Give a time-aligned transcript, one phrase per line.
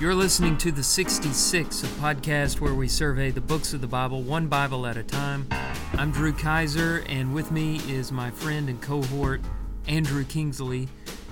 [0.00, 4.22] You're listening to the 66, a podcast where we survey the books of the Bible
[4.22, 5.46] one Bible at a time.
[5.92, 9.40] I'm Drew Kaiser, and with me is my friend and cohort,
[9.86, 10.88] Andrew Kingsley.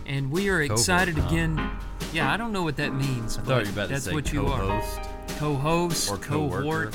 [0.06, 1.26] And we are excited huh?
[1.26, 1.70] again.
[2.12, 3.36] Yeah, I don't know what that means.
[3.36, 4.60] I but thought you were about to that's say what you are.
[4.60, 5.00] co-host
[5.38, 6.92] Co-host, or cohort.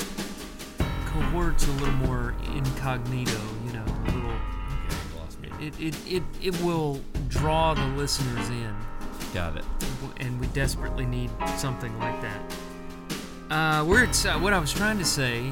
[1.06, 4.32] Cohort's a little more incognito, you know, a little.
[4.32, 5.50] Okay, lost me.
[5.60, 8.74] It, it, it, it will draw the listeners in
[9.38, 9.66] Got it.
[10.20, 12.42] and we desperately need something like that.
[13.52, 14.42] Uh, we're excited.
[14.42, 15.50] What I was trying to say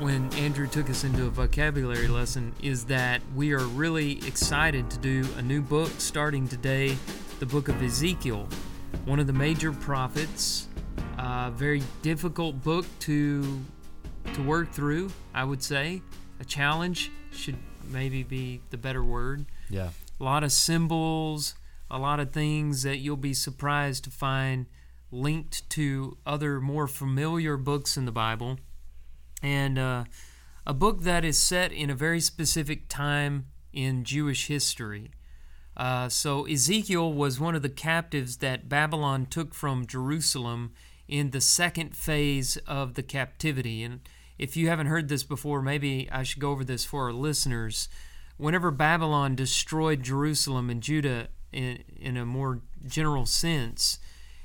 [0.00, 4.98] when Andrew took us into a vocabulary lesson is that we are really excited to
[4.98, 6.96] do a new book starting today,
[7.38, 8.48] the book of Ezekiel,
[9.04, 10.66] one of the major prophets.
[11.18, 13.60] Uh, very difficult book to
[14.34, 15.10] to work through.
[15.34, 16.02] I would say
[16.40, 17.56] a challenge should
[17.90, 19.90] maybe be the better word Yeah.
[20.20, 21.54] a lot of symbols,
[21.90, 24.66] a lot of things that you'll be surprised to find
[25.10, 28.58] linked to other more familiar books in the Bible,
[29.42, 30.04] and uh,
[30.66, 35.10] a book that is set in a very specific time in Jewish history.
[35.76, 40.72] Uh, so, Ezekiel was one of the captives that Babylon took from Jerusalem
[41.08, 43.82] in the second phase of the captivity.
[43.82, 44.00] And
[44.38, 47.88] if you haven't heard this before, maybe I should go over this for our listeners.
[48.36, 53.98] Whenever Babylon destroyed Jerusalem and Judah in, in a more general sense,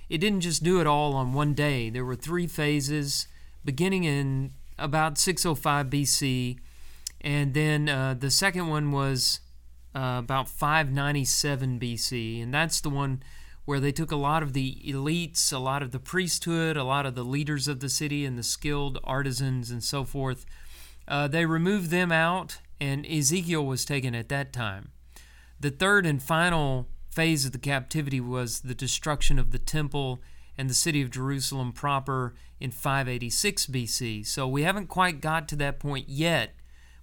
[0.09, 1.89] it didn't just do it all on one day.
[1.89, 3.27] There were three phases,
[3.63, 6.57] beginning in about 605 BC,
[7.21, 9.39] and then uh, the second one was
[9.95, 13.23] uh, about 597 BC, and that's the one
[13.65, 17.05] where they took a lot of the elites, a lot of the priesthood, a lot
[17.07, 20.45] of the leaders of the city, and the skilled artisans and so forth.
[21.07, 24.91] Uh, they removed them out, and Ezekiel was taken at that time.
[25.59, 30.21] The third and final phase of the captivity was the destruction of the temple
[30.57, 34.25] and the city of Jerusalem proper in 586 BC.
[34.25, 36.55] So we haven't quite got to that point yet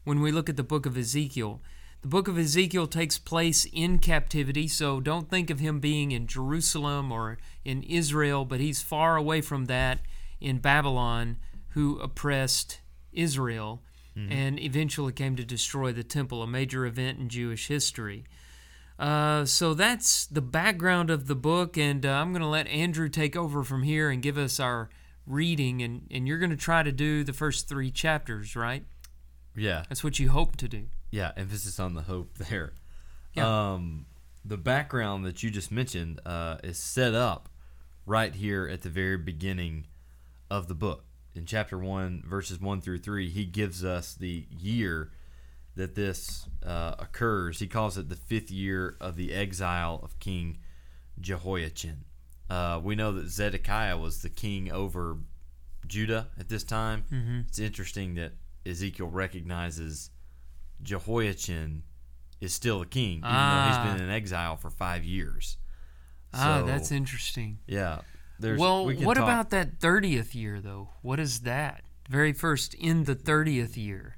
[0.04, 1.62] when we look at the book of Ezekiel.
[2.02, 6.26] The book of Ezekiel takes place in captivity, so don't think of him being in
[6.26, 10.00] Jerusalem or in Israel, but he's far away from that
[10.40, 11.38] in Babylon,
[11.70, 12.80] who oppressed
[13.12, 13.82] Israel
[14.16, 14.32] mm-hmm.
[14.32, 18.24] and eventually came to destroy the temple, a major event in Jewish history.
[18.98, 23.08] Uh, so that's the background of the book, and uh, I'm going to let Andrew
[23.08, 24.90] take over from here and give us our
[25.26, 28.84] reading, and, and you're going to try to do the first three chapters, right?
[29.56, 29.84] Yeah.
[29.88, 30.86] That's what you hope to do.
[31.10, 31.32] Yeah.
[31.36, 32.72] Emphasis on the hope there.
[33.34, 33.72] Yeah.
[33.72, 34.06] Um,
[34.44, 37.48] the background that you just mentioned uh, is set up
[38.06, 39.86] right here at the very beginning
[40.50, 41.04] of the book.
[41.34, 45.10] In chapter 1, verses 1 through 3, he gives us the year
[45.76, 47.58] that this uh, occurs.
[47.60, 50.58] He calls it the fifth year of the exile of King
[51.20, 52.04] Jehoiachin.
[52.50, 55.16] Uh, we know that Zedekiah was the king over
[55.86, 57.04] Judah at this time.
[57.10, 57.40] Mm-hmm.
[57.48, 58.32] It's interesting that
[58.66, 60.10] Ezekiel recognizes
[60.82, 61.82] Jehoiachin
[62.40, 63.82] is still the king, even though Ah.
[63.84, 65.56] he's been in exile for five years.
[66.34, 67.58] ah, So, that's interesting.
[67.66, 68.00] yeah.
[68.38, 70.90] There's, well, we what talk- about that 30th year, though?
[71.02, 71.84] What is that?
[72.10, 74.16] Very first, in the 30th year.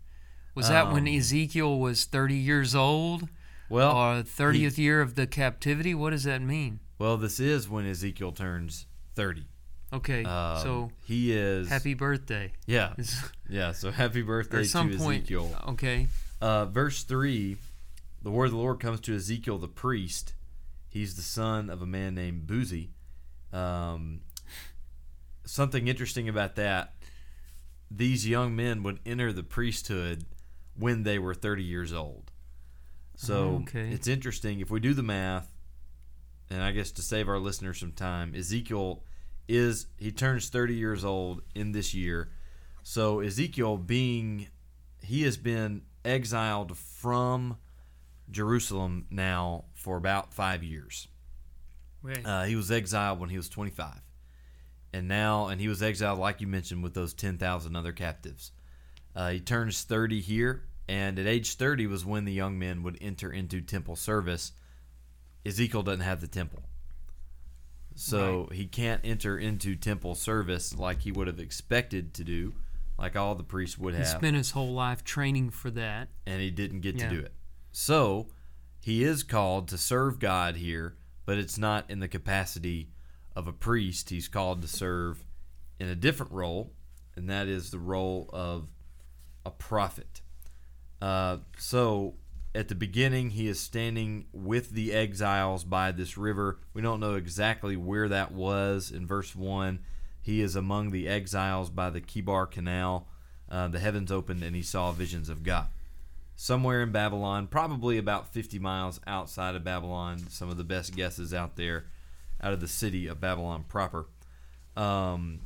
[0.54, 3.28] Was that when Um, Ezekiel was 30 years old?
[3.68, 5.94] Well, or 30th year of the captivity?
[5.94, 6.80] What does that mean?
[6.98, 9.44] well, this is when Ezekiel turns thirty.
[9.92, 12.52] Okay, Um, so he is happy birthday.
[12.66, 12.94] Yeah,
[13.48, 13.72] yeah.
[13.72, 15.22] So happy birthday to point.
[15.22, 15.50] Ezekiel.
[15.68, 16.08] Okay.
[16.40, 17.56] Uh, verse 3
[18.22, 20.34] The word of the Lord comes to Ezekiel the priest.
[20.88, 22.88] He's the son of a man named Buzi.
[23.52, 24.20] Um,
[25.44, 26.94] something interesting about that
[27.90, 30.24] these young men would enter the priesthood
[30.76, 32.30] when they were 30 years old.
[33.16, 33.90] So Okay.
[33.90, 34.60] it's interesting.
[34.60, 35.54] If we do the math,
[36.50, 39.04] and I guess to save our listeners some time, Ezekiel
[39.48, 42.30] is, he turns 30 years old in this year.
[42.82, 44.48] So Ezekiel being,
[45.02, 47.56] he has been exiled from
[48.30, 51.08] Jerusalem now for about five years.
[52.02, 52.24] Wait.
[52.26, 54.00] Uh, he was exiled when he was 25.
[54.92, 58.52] And now, and he was exiled, like you mentioned, with those 10,000 other captives.
[59.16, 62.98] Uh, he turns 30 here, and at age 30 was when the young men would
[63.00, 64.52] enter into temple service.
[65.46, 66.62] Ezekiel doesn't have the temple.
[67.96, 72.54] So he can't enter into temple service like he would have expected to do,
[72.98, 74.06] like all the priests would have.
[74.06, 76.08] he spent his whole life training for that.
[76.26, 77.08] and he didn't get Yeah.
[77.08, 77.32] to do it.
[77.70, 78.28] So
[78.80, 82.90] he is called to serve God here, but it's not in the capacity
[83.36, 84.10] of a priest.
[84.10, 85.24] He's called to serve
[85.78, 86.72] in a different role,
[87.16, 88.68] and that is the role of
[89.46, 90.20] a prophet.
[91.00, 92.14] Uh, so
[92.54, 96.60] at the beginning, he is standing with the exiles by this river.
[96.72, 98.92] We don't know exactly where that was.
[98.92, 99.80] In verse 1,
[100.22, 103.08] he is among the exiles by the Kebar Canal.
[103.50, 105.66] Uh, the heavens opened and he saw visions of God.
[106.36, 110.18] Somewhere in Babylon, probably about 50 miles outside of Babylon.
[110.30, 111.86] Some of the best guesses out there,
[112.40, 114.06] out of the city of Babylon proper.
[114.76, 115.40] Um,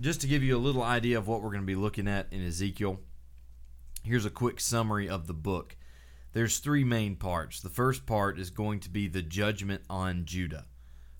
[0.00, 2.26] just to give you a little idea of what we're going to be looking at
[2.32, 3.00] in Ezekiel,
[4.02, 5.76] here's a quick summary of the book.
[6.32, 7.60] There's three main parts.
[7.60, 10.66] The first part is going to be the judgment on Judah.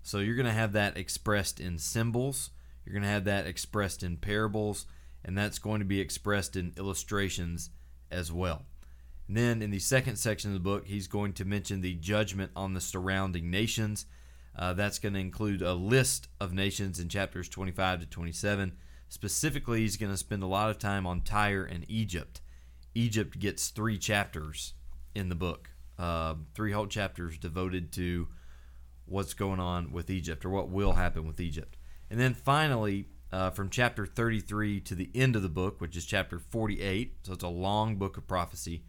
[0.03, 2.51] So you're going to have that expressed in symbols,
[2.85, 4.87] you're going to have that expressed in parables,
[5.25, 7.71] and that's going to be expressed in illustrations
[8.11, 8.65] as well.
[9.29, 12.51] And then in the second section of the book, he's going to mention the judgment
[12.57, 14.07] on the surrounding nations.
[14.59, 18.73] Uh, that's going to include a list of nations in chapters 25 to 27.
[19.09, 22.41] Specifically, he's going to spend a lot of time on Tyre and Egypt.
[22.95, 24.75] Egypt gets three chapters
[25.15, 28.29] in the book, uh, three whole chapters devoted to
[29.07, 31.77] what's going on with Egypt or what will happen with Egypt.
[32.11, 36.05] And then finally, uh, from chapter 33 to the end of the book, which is
[36.05, 38.85] chapter 48, so it's a long book of prophecy,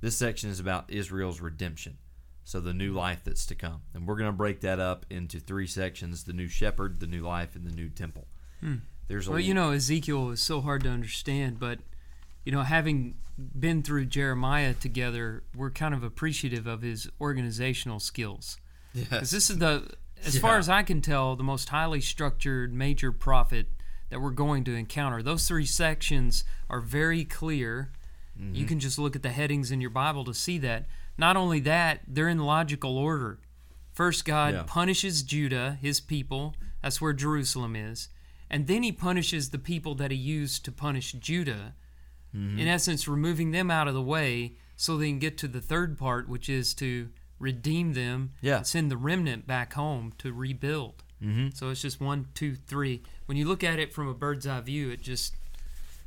[0.00, 1.98] this section is about Israel's redemption.
[2.44, 3.82] So the new life that's to come.
[3.92, 7.22] And we're going to break that up into three sections the new shepherd, the new
[7.22, 8.28] life, and the new temple.
[8.60, 8.76] Hmm.
[9.08, 11.80] There's a Well, you know, Ezekiel is so hard to understand, but
[12.46, 18.56] you know, having been through Jeremiah together, we're kind of appreciative of his organizational skills.
[18.94, 19.30] Because yes.
[19.32, 19.90] this is the,
[20.24, 23.66] as far as I can tell, the most highly structured major prophet
[24.10, 25.22] that we're going to encounter.
[25.22, 27.90] Those three sections are very clear.
[28.40, 28.54] Mm-hmm.
[28.54, 30.86] You can just look at the headings in your Bible to see that.
[31.18, 33.40] Not only that, they're in logical order.
[33.92, 34.62] First, God Yeah.
[34.66, 36.54] punishes Judah, his people.
[36.80, 38.08] That's where Jerusalem is.
[38.48, 41.74] And then he punishes the people that he used to punish Judah.
[42.36, 42.58] Mm-hmm.
[42.58, 45.96] In essence, removing them out of the way so they can get to the third
[45.96, 48.62] part, which is to redeem them, Yeah.
[48.62, 51.02] send the remnant back home to rebuild.
[51.20, 53.02] hmm So it's just one, two, three.
[53.26, 55.34] When you look at it from a bird's eye view, it just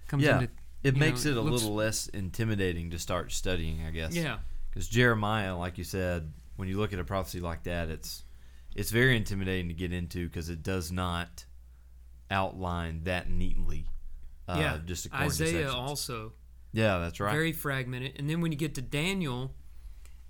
[0.07, 0.39] comes Yeah.
[0.41, 0.49] into
[0.83, 4.15] It makes know, it a looks- little less intimidating to start studying, I guess.
[4.15, 4.39] yeah.
[4.69, 8.23] Because Jeremiah, like you said, when you look at a prophecy like that, it's
[8.75, 11.45] it's very intimidating to get into because it does not
[12.29, 13.87] outline that neatly.
[14.49, 16.33] Uh, yeah, just according to Isaiah also
[16.73, 17.31] Yeah, that's right.
[17.31, 18.13] very fragmented.
[18.17, 19.53] And then when you get to Daniel,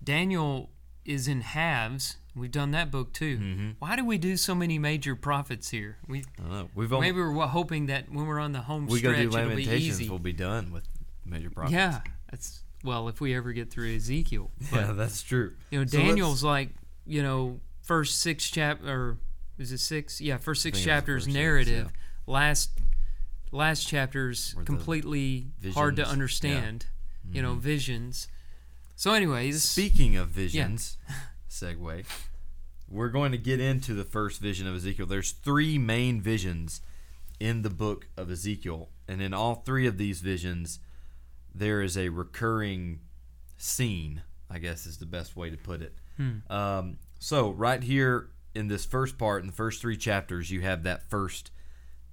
[0.03, 0.69] Daniel
[1.05, 2.17] is in halves.
[2.35, 3.37] We've done that book too.
[3.37, 3.75] Mhm.
[3.79, 5.97] Why do we do so many major prophets here?
[6.07, 6.69] We I don't know.
[6.75, 9.37] We've only, maybe we're hoping that when we're on the home we go stretch, do
[9.37, 10.07] it'll be easy.
[10.07, 10.87] We'll be done with
[11.25, 11.73] major prophets.
[11.73, 14.51] Yeah, that's well if we ever get through Ezekiel.
[14.71, 15.53] But, yeah, that's true.
[15.71, 16.69] You know, So Daniel's like
[17.05, 19.17] you know first six chap or
[19.57, 20.21] is it six?
[20.21, 21.91] Yeah, first six think it was the chapters first six, narrative.
[22.27, 22.79] Last
[23.51, 26.11] last chapters completely hard to visions, yeah.
[26.11, 26.85] understand.
[27.31, 27.59] You know, Mhm.
[27.61, 28.27] visions.
[28.95, 30.97] So, anyways, Speaking of visions,
[31.49, 32.05] segue,
[32.87, 35.05] we're going to get into the first vision of Ezekiel.
[35.05, 36.81] There's three main visions
[37.39, 40.79] in the book of Ezekiel, and in all three of these visions,
[41.53, 42.99] there is a recurring
[43.57, 44.23] scene.
[44.49, 45.95] I guess is the best way to put it.
[46.17, 46.39] Hmm.
[46.51, 50.81] Um, so right here in this first part, in the first three chapters, you have
[50.83, 51.51] that first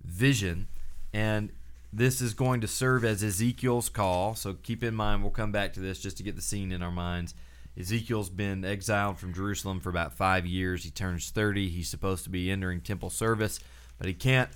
[0.05, 0.69] vision,
[1.17, 1.51] and
[1.95, 4.35] this is going to serve as Ezekiel's call.
[4.35, 6.83] So keep in mind, we'll come back to this just to get the scene in
[6.83, 7.35] our minds.
[7.81, 10.85] Ezekiel's been exiled from Jerusalem for about five years.
[10.85, 11.71] He turns 30.
[11.71, 13.61] He's supposed to be entering temple service,
[13.97, 14.51] but he can't.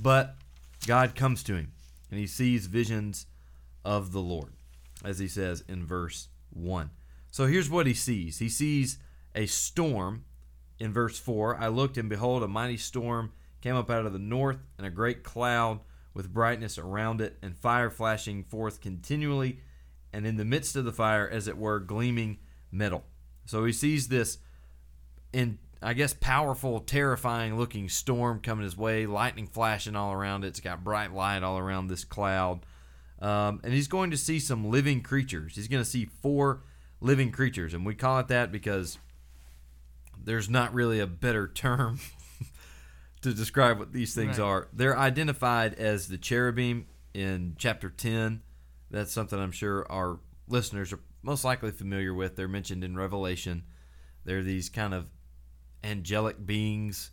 [0.00, 0.36] But
[0.86, 1.72] God comes to him,
[2.12, 3.26] and he sees visions
[3.84, 4.52] of the Lord,
[5.04, 6.90] as he says in verse 1.
[7.32, 8.98] So here's what he sees he sees
[9.34, 10.26] a storm
[10.78, 14.20] in verse 4 I looked, and behold, a mighty storm came up out of the
[14.20, 15.80] north, and a great cloud
[16.14, 19.58] with brightness around it, and fire flashing forth continually,
[20.12, 22.38] and in the midst of the fire, as it were, gleaming
[22.70, 23.04] metal.
[23.46, 24.38] So he sees this,
[25.32, 30.48] in I guess, powerful, terrifying looking storm coming his way, lightning flashing all around it.
[30.48, 32.60] It's got bright light all around this cloud.
[33.20, 35.56] Um, and he's going to see some living creatures.
[35.56, 36.62] He's going to see four
[37.00, 38.98] living creatures, and we call it that because
[40.22, 42.00] there's not really a better term
[43.24, 44.44] to describe what these things Right.
[44.44, 44.68] are.
[44.72, 48.42] They're identified as the cherubim in chapter 10.
[48.90, 52.36] That's something I'm sure our listeners are most likely familiar with.
[52.36, 53.64] They're mentioned in Revelation.
[54.24, 55.10] They're these kind of
[55.82, 57.10] angelic beings.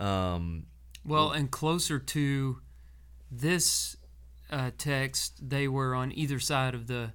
[0.00, 0.66] Um,
[1.04, 2.60] well, and closer to
[3.30, 3.96] this
[4.50, 7.12] uh, text, they were on either side of the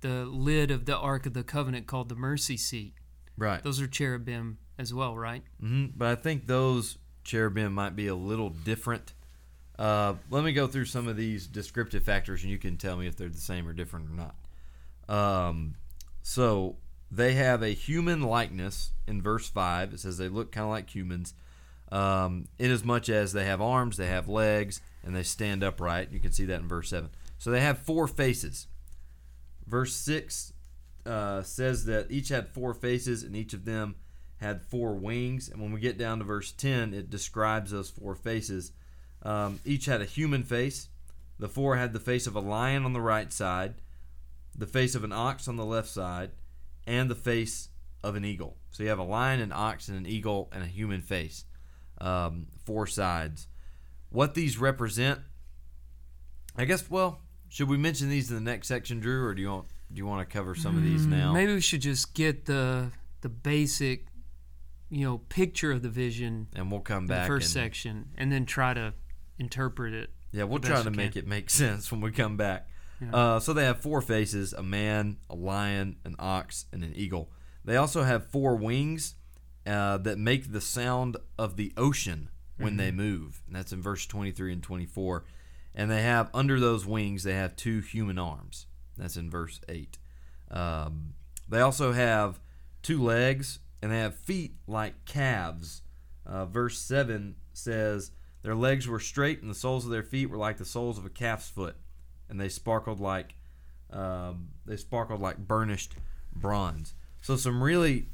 [0.00, 2.94] the lid of the Ark of the Covenant called the mercy seat.
[3.38, 3.62] right.
[3.62, 5.44] Those are cherubim as well, right?
[5.60, 9.12] hmm But I think those cherubim might be a little different.
[9.78, 13.06] Uh, let me go through some of these descriptive factors, and you can tell me
[13.06, 14.14] if they're the same or different or
[15.08, 15.48] not.
[15.48, 15.74] Um,
[16.22, 16.76] So
[17.10, 19.94] they have a human likeness in verse 5.
[19.94, 21.34] It says they look kind of like humans,
[21.90, 26.12] um, inasmuch as they have arms, they have legs, and they stand upright.
[26.12, 27.10] You can see that in verse 7.
[27.38, 28.68] So they have four faces.
[29.66, 30.52] Verse 6
[31.04, 33.96] uh, says that each had four faces, and each of them
[34.42, 35.48] had four wings.
[35.48, 38.72] And when we get down to verse 10, it describes those four faces.
[39.22, 40.88] Um, each had a human face.
[41.38, 43.74] The four had the face of a lion on the right side,
[44.56, 46.30] the face of an ox on the left side,
[46.86, 47.68] and the face
[48.04, 48.56] of an eagle.
[48.70, 51.44] So you have a lion, an ox, and an eagle, and a human face.
[52.00, 53.46] Um, four sides.
[54.10, 55.20] What these represent,
[56.56, 56.88] I guess.
[56.90, 59.98] Well, should we mention these in the next section, Drew, or do you want do
[59.98, 61.30] you want to cover some of these now?
[61.30, 64.06] Mm, Maybe we should just get the the basic,
[64.92, 67.26] you know, picture of the vision and we'll come in the back.
[67.26, 68.92] first and, section, and then try to
[69.38, 70.10] interpret it.
[70.32, 71.22] Yeah, we'll try to make can.
[71.22, 72.68] it make sense when we come back.
[73.00, 73.16] Yeah.
[73.16, 77.30] Uh, so they have four faces: a man, a lion, an ox, and an eagle.
[77.64, 79.14] They also have four wings
[79.66, 84.06] uh, that make the sound of the ocean when they move, and that's in verse
[84.06, 85.24] 23 and 24.
[85.74, 88.66] And they have under those wings they have two human arms.
[88.96, 89.98] That's in verse 8.
[90.50, 91.14] Um,
[91.48, 92.38] they also have
[92.82, 95.82] two legs and they have feet like calves.
[96.24, 98.12] Uh, verse 7 says,
[98.42, 101.04] Their legs were straight and the soles of their feet were like the soles of
[101.04, 101.76] a calf's foot,
[102.28, 103.34] and they sparkled like
[103.90, 105.94] um, they sparkled like burnished
[106.34, 106.94] bronze.
[107.20, 108.06] So some really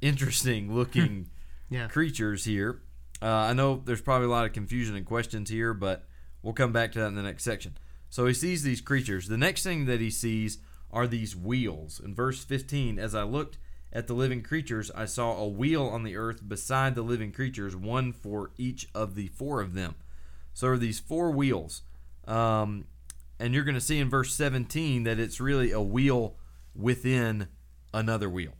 [0.00, 1.30] interesting looking
[1.70, 1.88] Yeah.
[1.88, 2.82] creatures here.
[3.22, 6.04] Uh, I know there's probably a lot of confusion and questions here, but
[6.42, 7.76] we'll come back to that in the next section.
[8.10, 9.28] So he sees these creatures.
[9.28, 10.58] The next thing that he sees
[10.92, 12.00] are these wheels.
[12.04, 13.58] In verse 15, as I looked
[13.94, 17.76] at the living creatures, I saw a wheel on the earth beside the living creatures,
[17.76, 19.94] one for each of the four of them.
[20.52, 21.82] So are these four wheels.
[22.26, 22.86] Um,
[23.38, 26.36] and you're going to see in verse 17 that it's really a wheel
[26.74, 27.48] within
[27.92, 28.54] another wheel.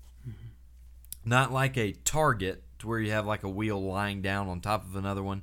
[1.24, 4.84] Not like a target to where you have like a wheel lying down on top
[4.84, 5.42] of another one,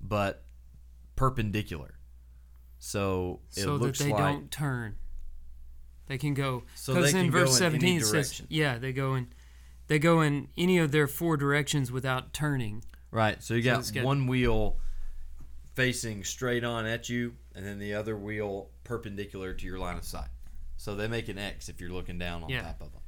[0.00, 0.44] but
[1.16, 1.98] perpendicular.
[2.78, 4.96] So it so that they like don't turn.
[6.06, 9.14] They can go So because in verse in any seventeen it says, yeah, they go
[9.16, 9.28] in,
[9.88, 12.84] they go in any of their four directions without turning.
[13.10, 13.42] Right.
[13.42, 14.76] So you got it's got- one wheel
[15.74, 20.04] facing straight on at you, and then the other wheel perpendicular to your line of
[20.04, 20.28] sight.
[20.76, 22.62] So they make an X if you're looking down on Yeah.
[22.62, 23.02] top of them.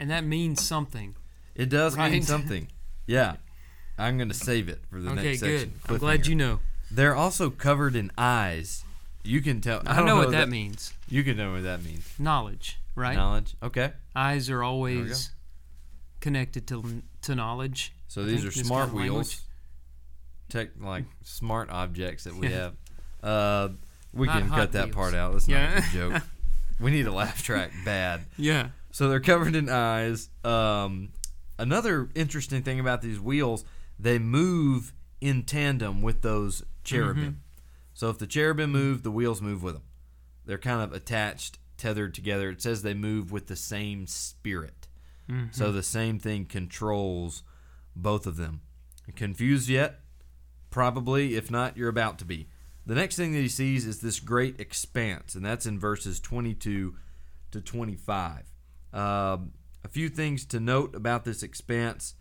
[0.00, 1.16] and that means something.
[1.56, 2.68] It does mean something.
[3.06, 3.36] Yeah.
[3.96, 5.60] I'm going to save it for the okay, next good.
[5.60, 5.80] section.
[5.88, 6.60] I'm glad you know.
[6.90, 8.84] They're also covered in eyes.
[9.28, 9.82] You can tell.
[9.86, 10.94] I, don't know what that, means.
[11.08, 12.08] You can know what that means.
[12.18, 13.14] Knowledge, right?
[13.14, 13.56] Knowledge.
[13.62, 13.92] Okay.
[14.16, 15.30] Eyes are always
[16.20, 17.92] connected to to knowledge.
[18.08, 19.42] So I these are smart kind of wheels.
[20.48, 22.74] Tech like smart objects that we have.
[23.22, 23.68] Uh,
[24.14, 24.94] we Not can cut that Wheels.
[24.94, 25.32] part out.
[25.32, 25.74] That's Yeah.
[25.74, 26.22] not a good joke.
[26.80, 28.22] we need a laugh track bad.
[28.38, 28.68] Yeah.
[28.92, 30.30] So they're covered in eyes.
[30.42, 31.10] Um,
[31.58, 33.64] another interesting thing about these wheels,
[33.98, 37.22] they move in tandem with those cherubim.
[37.24, 37.32] Mm-hmm.
[37.98, 39.82] So if the cherubim move, the wheels move with them.
[40.46, 42.48] They're kind of attached, tethered together.
[42.48, 44.86] It says they move with the same spirit.
[45.28, 45.46] Mm-hmm.
[45.50, 47.42] So the same thing controls
[47.96, 48.60] both of them.
[49.16, 49.98] Confused yet?
[50.70, 51.34] Probably.
[51.34, 52.46] If not, you're about to be.
[52.86, 56.94] The next thing that he sees is this great expanse, and that's in verses 22
[57.50, 58.44] to 25.
[58.92, 62.14] Um, a few things to note about this expanse.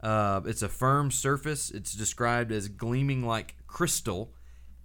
[0.00, 1.72] Uh, it's a firm surface.
[1.72, 4.32] It's described as gleaming like crystal,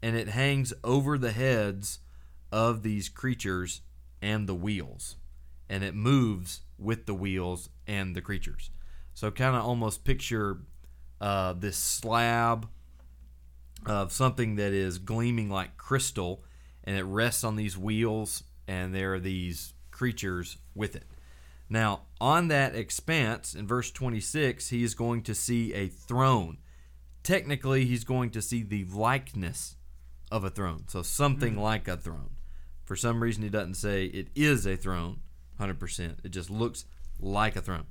[0.02, 2.00] and it hangs over the heads
[2.52, 3.82] of these creatures
[4.22, 5.18] and the wheels,
[5.70, 8.72] and it moves with the wheels and the creatures.
[9.14, 10.60] So, kind of almost picture
[11.20, 12.68] uh, this slab
[13.86, 16.44] of something that is gleaming like crystal,
[16.84, 21.04] and it rests on these wheels, and there are these creatures with it.
[21.70, 26.58] Now, on that expanse, in verse 26, he is going to see a throne.
[27.22, 29.76] Technically, he's going to see the likeness
[30.32, 30.86] of a throne.
[30.88, 32.32] So, something like a throne.
[32.84, 35.22] For some reason, he doesn't say it is a throne
[35.60, 36.18] 100%.
[36.24, 36.86] It just looks
[37.20, 37.86] like a throne.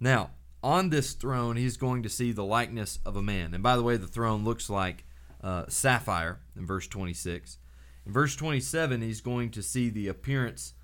[0.00, 0.30] Now,
[0.62, 3.54] on this throne, he's going to see the likeness of a man.
[3.54, 5.04] And by the way, the throne looks like
[5.42, 7.58] uh, sapphire in verse 26.
[8.06, 10.74] In verse 27, he's going to see the appearance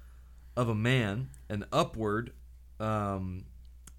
[0.56, 2.32] of a man, and upward
[2.78, 3.46] um,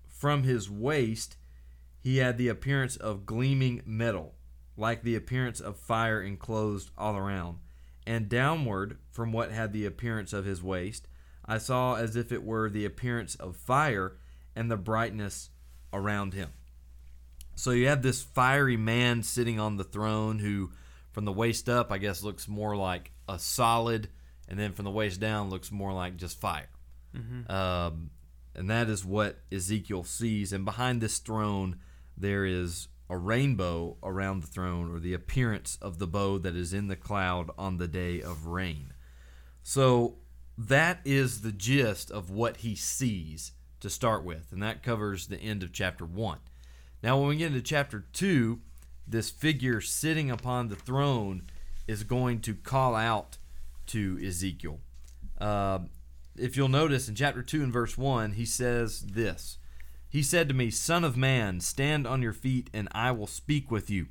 [0.08, 1.36] from his waist,
[2.00, 4.36] he had the appearance of gleaming metal,
[4.78, 7.60] like the appearance of fire enclosed all around.
[8.08, 11.08] And downward from what had the appearance of his waist,
[11.46, 14.18] I saw as if it were the appearance of fire
[14.56, 15.50] and the brightness
[15.94, 16.50] around him.
[17.56, 20.72] So you have this fiery man sitting on the throne who,
[21.12, 24.10] from the waist up, I guess looks more like a solid,
[24.48, 26.70] and then from the waist down looks more like just fire.
[27.50, 28.10] Um,
[28.56, 30.52] and that is what Ezekiel sees.
[30.52, 31.78] And behind this throne,
[32.18, 36.74] there is a rainbow around the throne, or the appearance of the bow that is
[36.74, 38.94] in the cloud on the day of rain.
[39.62, 40.16] So
[40.58, 45.38] that is the gist of what he sees to start with, and that covers the
[45.38, 46.40] end of chapter 1.
[47.04, 48.60] Now, when we get into chapter 2,
[49.08, 51.44] this figure sitting upon the throne
[51.88, 53.38] is going to call out
[53.88, 54.80] to Ezekiel.
[55.40, 55.80] Uh,
[56.36, 59.58] if you'll notice in chapter 2 and verse 1, he says this
[60.16, 63.70] He said to me, Son of man, stand on your feet, and I will speak
[63.70, 64.06] with you.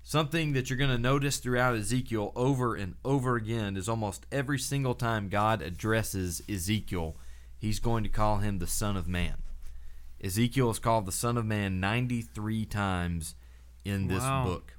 [0.00, 4.60] Something that you're going to notice throughout Ezekiel over and over again is almost every
[4.60, 7.16] single time God addresses Ezekiel,
[7.58, 9.34] he's going to call him the Son of Man.
[10.22, 13.34] Ezekiel is called the Son of Man 93 times
[13.84, 14.44] in this Wow.
[14.44, 14.76] book.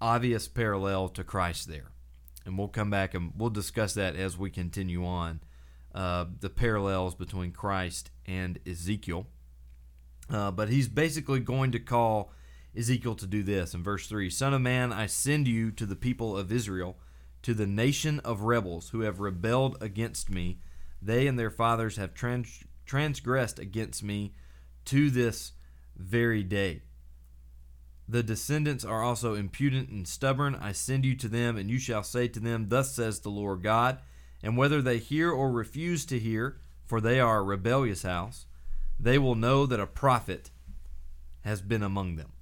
[0.00, 1.90] Obvious parallel to Christ there.
[2.46, 5.40] And we'll come back and we'll discuss that as we continue on.
[5.92, 9.26] Uh, the parallels between Christ and Ezekiel.
[10.30, 12.32] Uh, but he's basically going to call
[12.76, 15.96] Ezekiel to do this in verse 3 Son of man, I send you to the
[15.96, 16.96] people of Israel,
[17.42, 20.58] to the nation of rebels who have rebelled against me.
[21.02, 24.34] They and their fathers have trans- transgressed against me
[24.86, 25.52] to this
[25.96, 26.82] very day.
[28.08, 30.56] The descendants are also impudent and stubborn.
[30.56, 33.62] I send you to them, and you shall say to them, Thus says the Lord
[33.62, 34.00] God.
[34.42, 38.46] And whether they hear or refuse to hear, for they are a rebellious house,
[39.02, 40.50] they will know that a prophet
[41.42, 42.32] has been among them.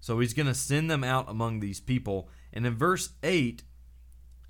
[0.00, 2.28] So he's going to send them out among these people.
[2.52, 3.64] And in verse 8,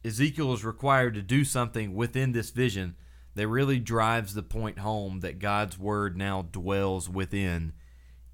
[0.05, 2.95] Ezekiel is required to do something within this vision
[3.35, 7.73] that really drives the point home that God's word now dwells within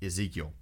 [0.00, 0.52] Ezekiel.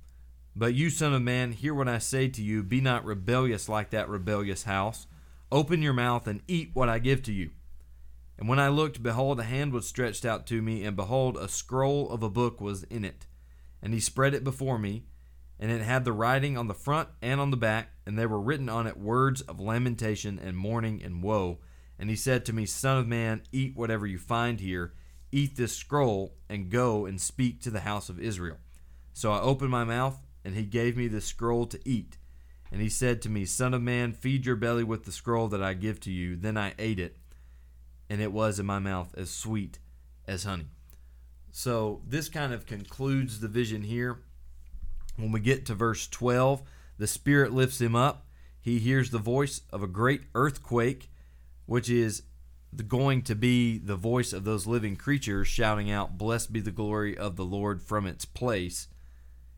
[0.54, 2.62] But you, son of man, hear what I say to you.
[2.62, 5.06] Be not rebellious like that rebellious house.
[5.50, 7.50] Open your mouth and eat what I give to you.
[8.40, 11.46] And when I looked, behold, a hand was stretched out to me, and behold, a
[11.46, 13.26] scroll of a book was in it.
[13.82, 15.04] And he spread it before me,
[15.58, 18.40] and it had the writing on the front and on the back, and there were
[18.40, 21.58] written on it words of lamentation and mourning and woe.
[21.98, 24.94] And he said to me, Son of man, eat whatever you find here,
[25.30, 28.56] eat this scroll, and go and speak to the house of Israel.
[29.12, 32.16] So I opened my mouth, and he gave me the scroll to eat.
[32.72, 35.62] And he said to me, Son of man, feed your belly with the scroll that
[35.62, 36.36] I give to you.
[36.36, 37.18] Then I ate it,
[38.10, 39.78] and it was in my mouth as sweet
[40.26, 40.66] as honey.
[41.52, 44.18] So this kind of concludes the vision here.
[45.16, 46.62] When we get to verse 12,
[46.98, 48.26] the Spirit lifts him up.
[48.60, 51.08] He hears the voice of a great earthquake,
[51.66, 52.24] which is
[52.88, 57.16] going to be the voice of those living creatures shouting out, Blessed be the glory
[57.16, 58.88] of the Lord from its place.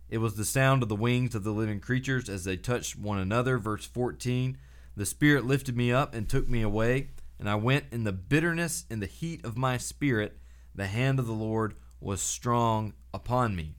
[0.08, 3.18] It was the sound of the wings of the living creatures as they touched one
[3.18, 3.56] another.
[3.58, 4.58] Verse 14
[4.94, 7.08] The Spirit lifted me up and took me away,
[7.42, 10.38] and I went in the bitterness and the heat of my spirit.
[10.76, 13.74] The hand of the Lord was strong upon me.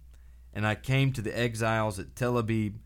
[0.53, 2.79] And I came to the exiles at Tel Abib,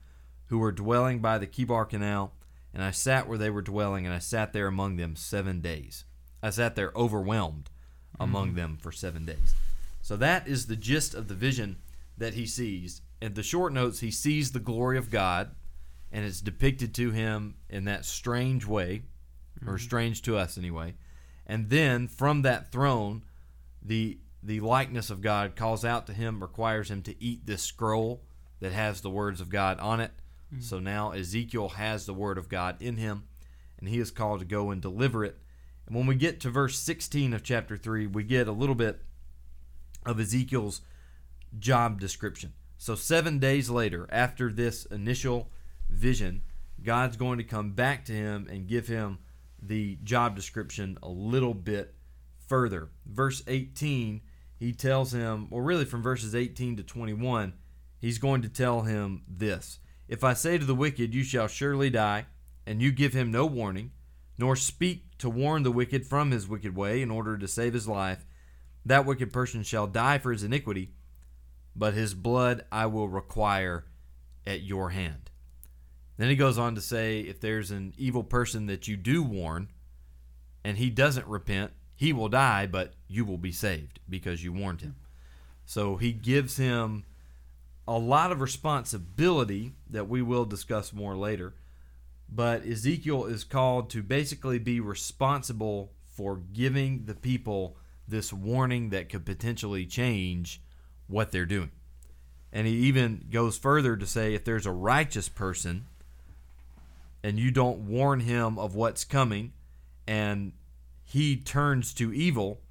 [0.50, 2.32] who were dwelling by the Kebar Canal,
[2.76, 6.04] and I sat where they were dwelling, and I sat there among them seven days.
[6.44, 7.72] I sat there overwhelmed
[8.20, 8.58] among mm-hmm.
[8.58, 9.56] them for seven days.
[10.04, 11.78] So that is the gist of the vision
[12.20, 13.02] that he sees.
[13.20, 15.56] In the short notes, he sees the glory of God,
[16.12, 19.02] and it's depicted to him in that strange way,
[19.66, 19.84] or mm-hmm.
[19.84, 20.96] strange to us anyway.
[21.46, 23.24] And then from that throne,
[23.82, 28.22] the the likeness of God calls out to him, requires him to eat this scroll
[28.60, 30.12] that has the words of God on it.
[30.54, 30.62] Mm-hmm.
[30.62, 33.24] So now Ezekiel has the word of God in him,
[33.80, 35.38] and he is called to go and deliver it.
[35.86, 39.02] And when we get to verse 16 of chapter 3, we get a little bit
[40.06, 40.82] of Ezekiel's
[41.58, 42.54] job description.
[42.78, 45.50] So, seven days later, after this initial
[45.90, 46.44] vision,
[46.84, 49.18] God's going to come back to him and give him
[49.68, 51.96] the job description a little bit
[52.48, 52.90] further.
[53.06, 54.22] Verse 18,
[54.58, 57.54] he tells him, or really from verses 18 to 21,
[58.00, 61.90] he's going to tell him this If I say to the wicked, You shall surely
[61.90, 62.26] die,
[62.66, 63.92] and you give him no warning,
[64.38, 67.88] nor speak to warn the wicked from his wicked way in order to save his
[67.88, 68.26] life,
[68.86, 70.92] that wicked person shall die for his iniquity,
[71.76, 73.86] but his blood I will require
[74.46, 75.27] at your hand.
[76.18, 79.70] Then he goes on to say, if there's an evil person that you do warn,
[80.64, 84.82] and he doesn't repent, he will die, but you will be saved because you warned
[84.82, 84.96] him.
[85.66, 87.06] So he gives him
[87.88, 91.54] a lot of responsibility that we will discuss more later.
[92.30, 97.78] But Ezekiel is called to basically be responsible for giving the people
[98.08, 100.62] this warning that could potentially change
[101.08, 101.72] what they're doing.
[102.52, 105.86] And he even goes further to say if there's a righteous person
[107.28, 109.52] and you don't warn him of what's coming
[110.08, 110.54] and
[111.04, 112.62] he turns to evil,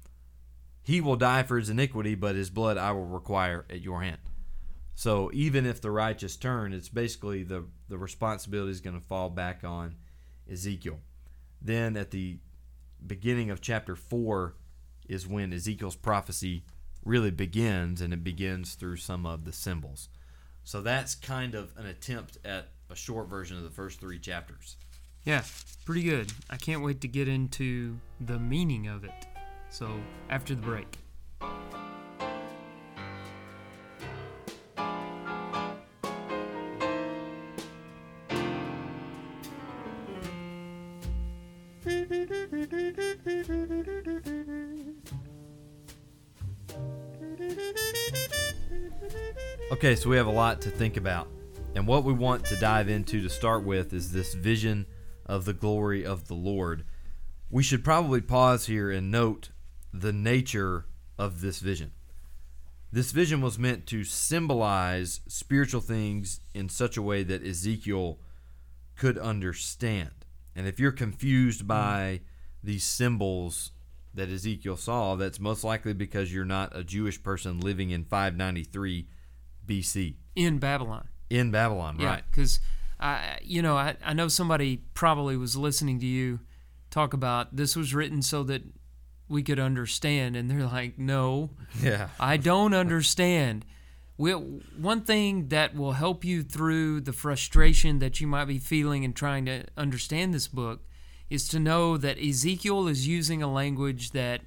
[0.81, 4.17] he will die for his iniquity, but his blood I will require at your hand.
[4.95, 9.29] So even if the righteous turn, it's basically the the responsibility is going to fall
[9.29, 9.93] back on
[10.51, 11.01] Ezekiel.
[11.61, 12.39] Then at the
[13.05, 14.55] beginning of chapter four
[15.07, 16.63] is when Ezekiel's prophecy
[17.05, 20.09] really begins, and it begins through some of the symbols.
[20.63, 24.77] So that's kind of an attempt at a short version of the first three chapters.
[25.23, 25.43] Yeah,
[25.85, 26.31] pretty good.
[26.49, 29.27] I can't wait to get into the meaning of it.
[29.69, 30.97] So, after the break.
[49.69, 51.27] Okay, so we have a lot to think about.
[51.77, 54.87] And what we want to dive into to start with is this vision
[55.27, 56.83] of the glory of the Lord.
[57.51, 59.49] We should probably pause here and note
[59.93, 60.85] the nature
[61.19, 61.91] of this vision.
[62.91, 68.17] This vision was meant to symbolize spiritual things in such a way that Ezekiel
[68.95, 70.25] could understand.
[70.55, 71.67] And if you're confused mm.
[71.67, 72.21] by
[72.63, 73.71] these symbols
[74.15, 79.07] that Ezekiel saw, that's most likely because you're not a Jewish person living in 593
[79.67, 81.09] BC In Babylon.
[81.29, 82.23] In Babylon, Yeah, right?
[82.31, 82.59] because
[82.99, 86.39] I, you know, I, I know somebody probably was listening to you
[86.89, 88.63] talk about this was written so that
[89.29, 91.49] we could understand, and they're like, no,
[91.81, 92.09] Yeah.
[92.19, 93.65] I don't understand.
[94.17, 99.03] We, one thing that will help you through the frustration that you might be feeling
[99.03, 100.79] in trying to understand this book
[101.29, 104.41] is to know that Ezekiel is using a language that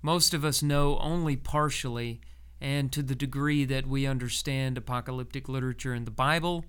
[0.00, 2.20] most of us know only partially
[2.62, 6.64] and to the degree that we understand apocalyptic literature in the Bible.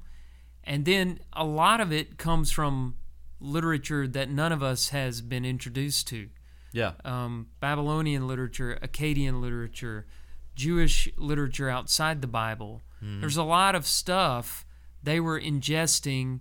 [0.63, 2.95] And then a lot of it comes from
[3.39, 6.29] literature that none of us has been introduced to
[6.71, 6.93] Yeah.
[7.05, 10.07] um, Babylonian literature, Akkadian literature,
[10.55, 12.81] Jewish literature outside the Bible.
[13.01, 14.65] There's a lot of stuff
[15.03, 16.39] they were ingesting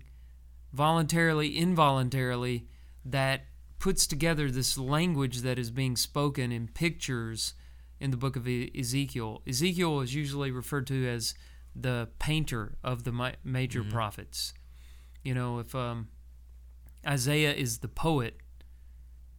[0.73, 2.69] voluntarily, involuntarily,
[3.05, 3.47] that
[3.81, 7.55] puts together this language that is being spoken in pictures
[8.03, 9.43] in the book of Ezekiel.
[9.47, 11.35] Ezekiel is usually referred to as
[11.75, 14.53] the painter of the major prophets.
[15.23, 16.09] You know, if um,
[17.07, 18.39] Isaiah is the poet,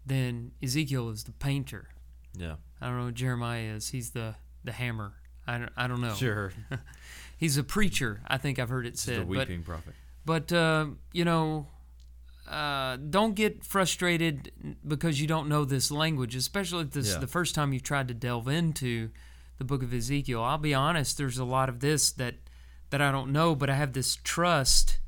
[0.05, 1.89] then Ezekiel is the painter.
[2.37, 2.55] Yeah.
[2.79, 3.89] I don't know what Jeremiah is.
[3.89, 5.13] He's the, the hammer.
[5.45, 6.13] I don't, I don't know.
[6.13, 6.53] Sure.
[7.37, 8.21] He's a preacher.
[8.25, 9.19] I think I've heard it It's the said.
[9.27, 9.93] But, weeping prophet.
[10.25, 11.67] but uh, you know,
[12.53, 14.51] uh, don't get frustrated
[14.87, 18.07] because you don't know this language, especially if this is the first time you've tried
[18.09, 19.09] to delve into
[19.57, 20.43] the book of Ezekiel.
[20.43, 22.35] I'll be honest, there's a lot of this that
[22.91, 24.99] that I don't know, but I have this trust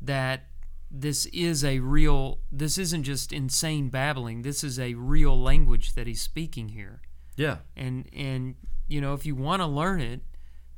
[0.00, 0.46] that
[0.90, 4.42] this is a real this isn't just insane babbling.
[4.42, 7.02] This is a real language that he's speaking here
[7.36, 7.58] Yeah.
[7.76, 8.54] and and
[8.86, 10.20] you know if you want to learn it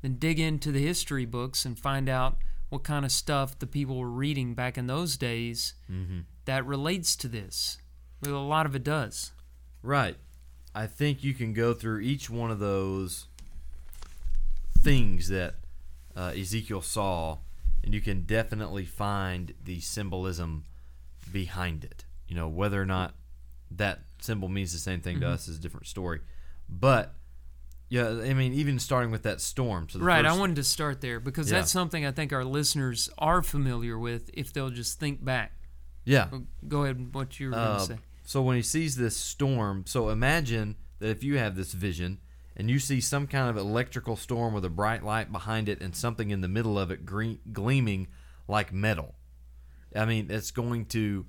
[0.02, 2.38] then dig into the history books and find out
[2.70, 6.20] what kind of stuff the people were reading back in those days Mm-hmm.
[6.46, 7.78] that relates to this
[8.22, 9.32] well a lot of it does
[9.82, 10.16] Right.
[10.74, 13.26] I think you can go through each one of those
[14.82, 15.54] things that
[16.16, 17.38] uh, Ezekiel saw,
[17.82, 20.64] and you can definitely find the symbolism
[21.32, 22.04] behind it.
[22.28, 23.14] You know, whether or not
[23.70, 26.20] that symbol means the same thing to us is a different story.
[26.68, 27.14] But,
[27.90, 29.88] yeah, I mean, even starting with that storm.
[29.90, 31.58] So right i wanted to start there because Yeah.
[31.58, 35.52] that's something i think our listeners are familiar with if they'll just think back
[36.04, 36.28] Yeah.
[36.66, 39.84] go ahead what you were going Uh, to say So when he sees this storm,
[39.86, 42.18] so imagine that if you have this vision
[42.56, 45.94] and you see some kind of electrical storm with a bright light behind it and
[45.96, 48.06] something in the middle of it green, gleaming
[48.46, 49.14] like metal.
[49.96, 51.26] I mean, it's going to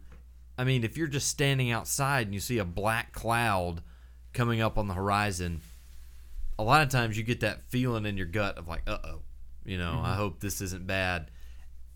[0.59, 3.81] I mean, if you're just standing outside and you see a black cloud
[4.33, 5.61] coming up on the horizon,
[6.61, 9.21] a lot of times you get that feeling in your gut of like, "Uh-oh."
[9.65, 10.17] You know, I mm-hmm.
[10.17, 11.29] hope this isn't bad.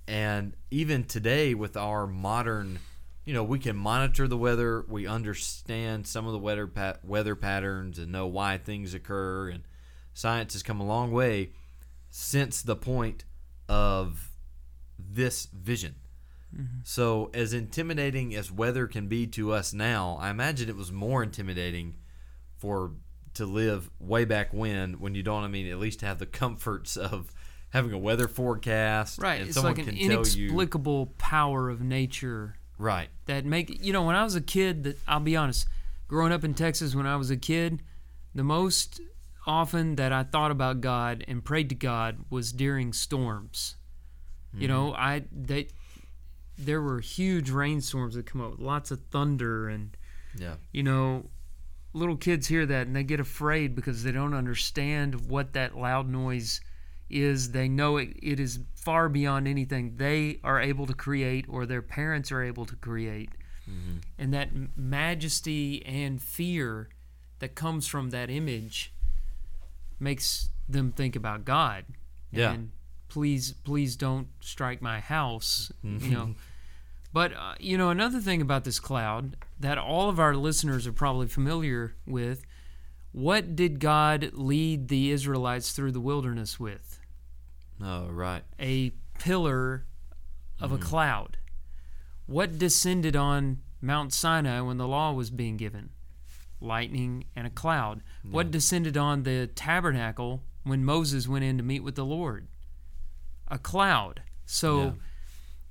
[0.08, 2.80] And even today with our modern
[3.26, 4.86] you know, we can monitor the weather.
[4.88, 9.50] We understand some of the weather pat- weather patterns and know why things occur.
[9.50, 9.64] And
[10.14, 11.52] science has come a long way
[12.12, 13.26] since the point
[13.68, 14.32] of
[15.00, 15.96] this vision.
[16.56, 16.78] Mm-hmm.
[16.84, 21.24] So, as intimidating as weather can be to us now, I imagine it was more
[21.24, 21.96] intimidating
[22.58, 22.94] for
[23.36, 25.44] to live way back when, when you don't.
[25.44, 27.32] I mean, at least have the comforts of
[27.70, 29.20] having a weather forecast.
[29.22, 30.46] right and it's someone like an can tell you.
[30.46, 33.10] inexplicable power of nature Right.
[33.26, 35.68] that make you know when I was a kid that I'll be honest
[36.08, 37.82] growing up in Texas when I was a kid
[38.34, 39.02] the most
[39.48, 43.76] often that I thought about God and prayed to God was during storms
[44.58, 45.02] you know mm-hmm.
[45.02, 45.68] I they
[46.58, 49.96] there were huge rainstorms that come up lots of thunder and
[50.38, 50.56] Yeah.
[50.72, 51.26] you know
[51.96, 56.10] little kids hear that and they get afraid because they don't understand what that loud
[56.10, 56.60] noise
[57.10, 57.52] is.
[57.52, 61.82] They know it, it is far beyond anything they are able to create or their
[61.82, 63.30] parents are able to create.
[63.70, 64.00] Mm-hmm.
[64.20, 66.90] And that majesty and fear
[67.40, 68.94] that comes from that image
[69.98, 71.86] makes them think about God.
[72.30, 72.52] Yeah.
[72.52, 72.72] And
[73.08, 75.72] please, please don't strike my house.
[75.82, 76.36] You know.
[77.16, 80.92] But uh, you know another thing about this cloud that all of our listeners are
[80.92, 82.46] probably familiar with.
[83.14, 87.00] What did God lead the Israelites through the wilderness with?
[87.82, 88.44] Oh, right.
[88.60, 89.86] A pillar
[90.60, 91.38] of a cloud.
[92.26, 95.92] What descended on Mount Sinai when the law was being given?
[96.60, 98.02] Lightning and a cloud.
[98.30, 102.50] What descended on the tabernacle when Moses went in to meet with the Lord?
[103.48, 104.22] A cloud.
[104.46, 104.92] So Yeah.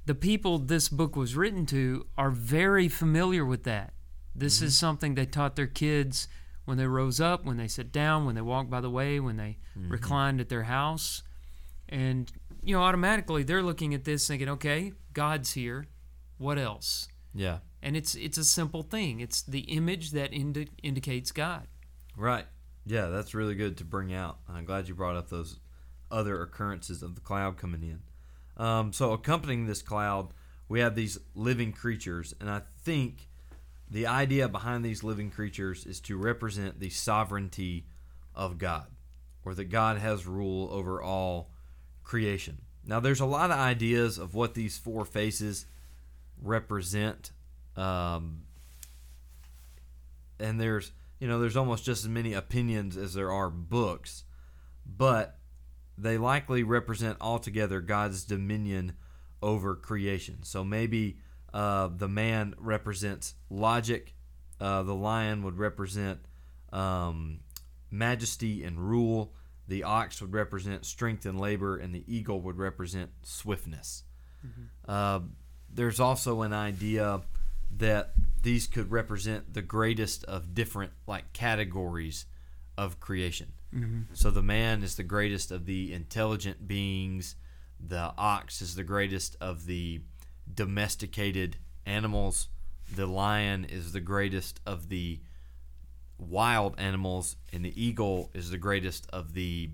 [0.07, 3.95] The people this book was written to are very familiar with that.
[4.35, 4.87] This is mm-hmm.
[4.87, 6.29] something they taught their kids
[6.65, 9.37] when they rose up, when they sat down, when they walked by the way, when
[9.37, 9.91] they mm-hmm.
[9.91, 11.23] reclined at their house.
[11.89, 12.31] And,
[12.63, 15.87] you know, automatically they're looking at this thinking, okay, God's here.
[16.39, 17.09] What else?
[17.35, 17.59] Yeah.
[17.83, 19.21] And it's it's a simple thing.
[19.21, 21.69] It's the image that indi- indicates God.
[22.17, 22.47] Right.
[22.87, 24.39] Yeah, that's really good to bring out.
[24.49, 25.59] I'm glad you brought up those
[26.11, 28.01] other occurrences of the cloud coming in.
[28.57, 30.29] Um, so, accompanying this cloud,
[30.69, 33.29] we have these living creatures, and I think
[33.91, 37.87] the idea behind these living creatures is to represent the sovereignty
[38.35, 38.87] of God,
[39.45, 41.51] or that God has rule over all
[42.03, 42.59] creation.
[42.87, 45.67] Now, there's a lot of ideas of what these four faces
[46.41, 47.33] represent.
[47.77, 48.43] Um,
[50.39, 54.25] and there's you know there's almost just as many opinions as there are books
[54.87, 55.39] but
[55.97, 58.95] they likely represent altogether god's dominion
[59.43, 60.39] over creation.
[60.43, 61.19] So maybe
[61.53, 64.15] uh, the man represents logic
[64.61, 66.21] uh, the lion would represent
[66.73, 67.41] um,
[67.91, 69.35] majesty and rule
[69.67, 74.05] the ox would represent strength and labor and the eagle would represent swiftness.
[74.89, 75.21] Uh,
[75.73, 77.23] there's also an idea
[77.77, 82.27] that these could represent the greatest of different like categories
[82.77, 83.53] of creation.
[83.75, 84.03] Mm-hmm.
[84.15, 87.37] So the man is the greatest of the intelligent beings.
[87.85, 90.01] The ox is the greatest of the
[90.53, 91.57] domesticated
[91.87, 92.49] animals.
[92.95, 95.21] The lion is the greatest of the
[96.19, 99.71] wild animals, and the eagle is the greatest of the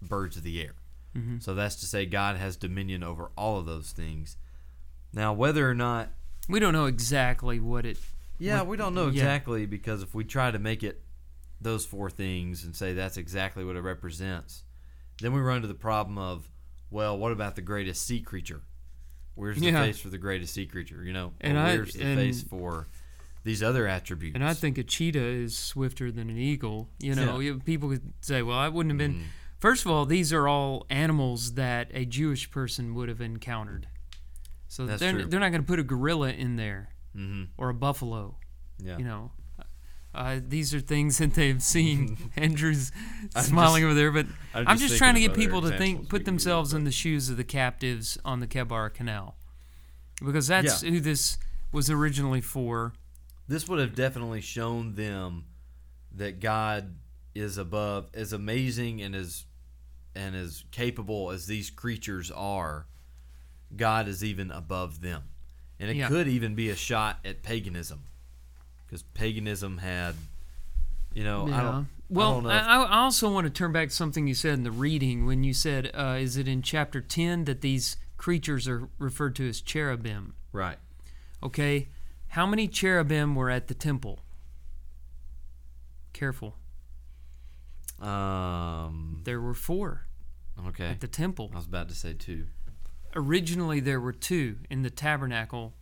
[0.00, 0.72] birds of the air.
[1.16, 1.38] Mm-hmm.
[1.40, 4.36] So that's to say, God has dominion over all of those things.
[5.12, 6.10] Now, whether or not
[6.48, 7.98] We don't know exactly what it
[8.38, 9.12] yeah, What- we don't know yeah.
[9.12, 11.02] exactly because if we try to make it
[11.60, 14.64] those four things and say that's exactly what it represents,
[15.20, 16.50] then we run to the problem of,
[16.90, 18.62] well, what about the greatest sea creature?
[19.34, 19.82] Where's the Yeah.
[19.82, 21.02] face for the greatest sea creature?
[21.04, 22.86] You know, And I- where's the and- face for
[23.44, 24.34] these other attributes?
[24.34, 26.90] And I think a cheetah is swifter than an eagle.
[26.98, 29.20] You know, you- people could say, well, I wouldn't have been.
[29.20, 29.24] Mm.
[29.58, 33.88] First of all, these are all animals that a Jewish person would have encountered.
[34.68, 35.24] So That's they're, true.
[35.26, 38.36] they're not going to put a gorilla in there hmm or a buffalo.
[38.78, 38.98] Yeah.
[38.98, 39.32] You know,
[40.16, 42.16] uh, these are things that they've seen.
[42.36, 42.90] Andrew's
[43.34, 45.76] I'm smiling just- over there, but I'm I'm just just, trying to get people to
[45.76, 49.36] think, put themselves in the shoes of the captives on the Kebar Canal,
[50.24, 51.38] because that's who this
[51.72, 52.92] was originally for.
[53.48, 55.44] this would have definitely shown them
[56.14, 56.96] that God
[57.34, 59.44] is above, as amazing and as
[60.14, 62.86] and as capable as these creatures are.
[63.76, 65.24] God is even above them,
[65.78, 66.08] and it Yeah.
[66.08, 68.04] could even be a shot at paganism,
[68.86, 70.14] because paganism had,
[71.12, 71.88] you know, I don't.
[72.08, 72.46] Well, I don't.
[72.50, 75.42] I, I also want to turn back to something you said in the reading when
[75.44, 79.60] you said, uh, "Is it in chapter ten that these creatures are referred to as
[79.60, 80.78] cherubim?" right.
[81.42, 81.88] Okay,
[82.28, 84.20] how many cherubim were at the temple?
[86.12, 86.56] Careful,
[88.00, 89.20] Um.
[89.24, 90.06] there were four
[90.68, 90.86] Okay.
[90.86, 91.50] at the temple.
[91.52, 92.46] I was about to say two.
[93.14, 95.74] Originally, there were two in the tabernacle,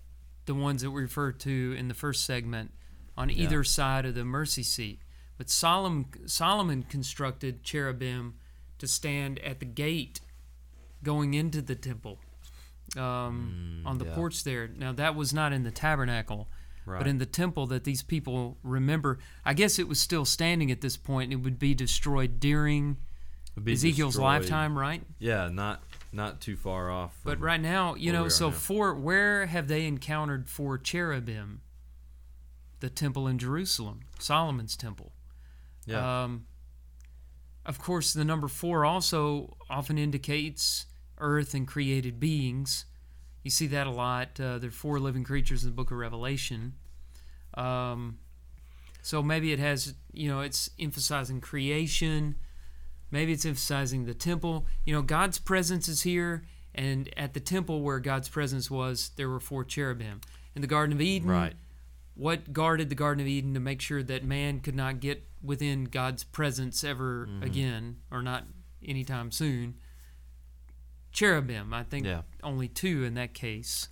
[0.47, 2.73] the ones that we referred to in the first segment,
[3.17, 3.37] on Yeah.
[3.45, 5.01] either side of the mercy seat.
[5.39, 8.35] But Solomon, Solomon constructed cherubim
[8.79, 10.21] to stand at the gate
[11.03, 12.19] going into the temple
[12.97, 14.15] um, on the Mm, yeah.
[14.15, 14.69] porch there.
[14.69, 16.49] Now, that was not in the tabernacle,
[16.87, 16.99] Right.
[16.99, 19.19] but in the temple that these people remember.
[19.45, 21.33] I guess it was still standing at this point.
[21.33, 22.99] It would be destroyed during
[23.63, 24.25] be Ezekiel's destroyed.
[24.25, 25.03] lifetime, right?
[25.19, 27.19] Yeah, not not too far off.
[27.25, 28.55] But right now, you know, so now.
[28.55, 31.61] for where have they encountered four cherubim?
[32.85, 35.13] The temple in Jerusalem, Solomon's temple.
[35.87, 36.45] yeah, Um,
[37.65, 40.85] of course, the number four also often indicates
[41.17, 42.85] earth and created beings.
[43.43, 44.39] You see that a lot.
[44.39, 46.75] Uh, there are four living creatures in the book of Revelation.
[47.55, 48.19] Um,
[49.01, 52.35] So maybe it has, you know, it's emphasizing creation.
[53.11, 54.67] Maybe it's emphasizing the temple.
[54.85, 56.43] You know, God's presence is here,
[56.75, 60.21] and at the temple where God's presence was, there were four cherubim.
[60.55, 61.55] In the Garden of Eden, Right.
[62.15, 65.85] What guarded the Garden of Eden to make sure that man could not get within
[65.85, 67.43] God's presence ever Mm-hmm.
[67.43, 68.45] again, or not
[68.85, 69.75] anytime soon?
[71.13, 71.73] Cherubim.
[71.73, 72.23] I think Yeah.
[72.43, 73.89] only two in that case.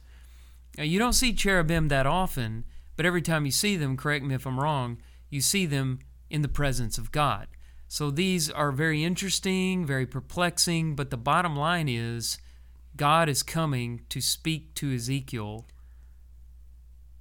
[0.77, 2.65] Now, you don't see cherubim that often,
[2.97, 4.99] but every time you see them, correct me if I'm wrong,
[5.31, 5.99] you see them
[6.31, 7.49] in the presence of God.
[7.89, 12.39] So these are very interesting, very perplexing, but the bottom line is
[12.97, 15.67] God is coming to speak to Ezekiel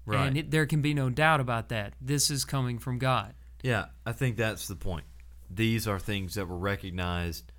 [0.06, 0.28] Right.
[0.28, 1.94] and it, there can be no doubt about that.
[2.02, 3.34] This is coming from God.
[3.62, 5.06] Yeah, I think that's the point.
[5.50, 7.52] These are things that were recognized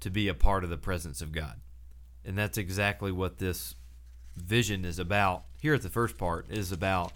[0.00, 1.60] to be a part of the presence of God.
[2.24, 3.74] And that's exactly what this
[4.36, 5.44] vision is about.
[5.60, 7.12] Here at the first part is about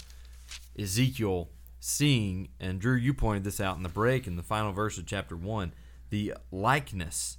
[0.78, 4.98] Ezekiel seeing, and Drew, you pointed this out in the break in the final verse
[4.98, 5.72] of chapter 1,
[6.10, 7.38] the likeness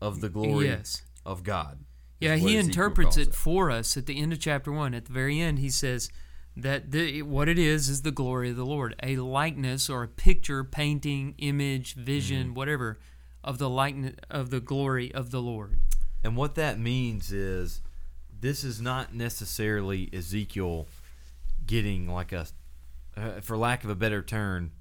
[0.00, 1.02] of the glory Yes.
[1.24, 1.78] of God.
[2.20, 4.92] Yeah, he Ezekiel interprets calls it for us at the end of chapter 1.
[4.94, 6.10] At the very end, he says
[6.62, 10.08] that the, what it is is the glory of the Lord, a likeness or a
[10.08, 12.98] picture, painting, image, vision, whatever
[13.44, 15.78] of the likeness of the glory of the Lord.
[16.24, 17.80] And what that means is
[18.40, 20.88] this is not necessarily Ezekiel
[21.64, 22.46] getting like a,
[23.16, 24.72] uh, for lack of a better term,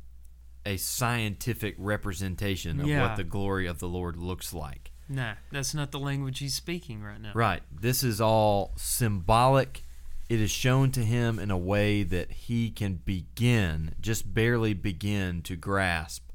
[0.65, 3.07] a scientific representation of Yeah.
[3.07, 4.91] what the glory of the Lord looks like.
[5.09, 7.31] Nah, that's not the language he's speaking right now.
[7.33, 7.61] Right.
[7.71, 9.83] This is all symbolic.
[10.29, 15.41] It is shown to him in a way that he can begin, just barely begin
[15.43, 16.29] to grasp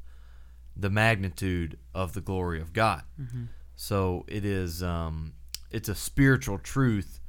[0.75, 3.03] the magnitude of the glory of God.
[3.77, 5.35] So it is, um,
[5.71, 7.21] it's a spiritual truth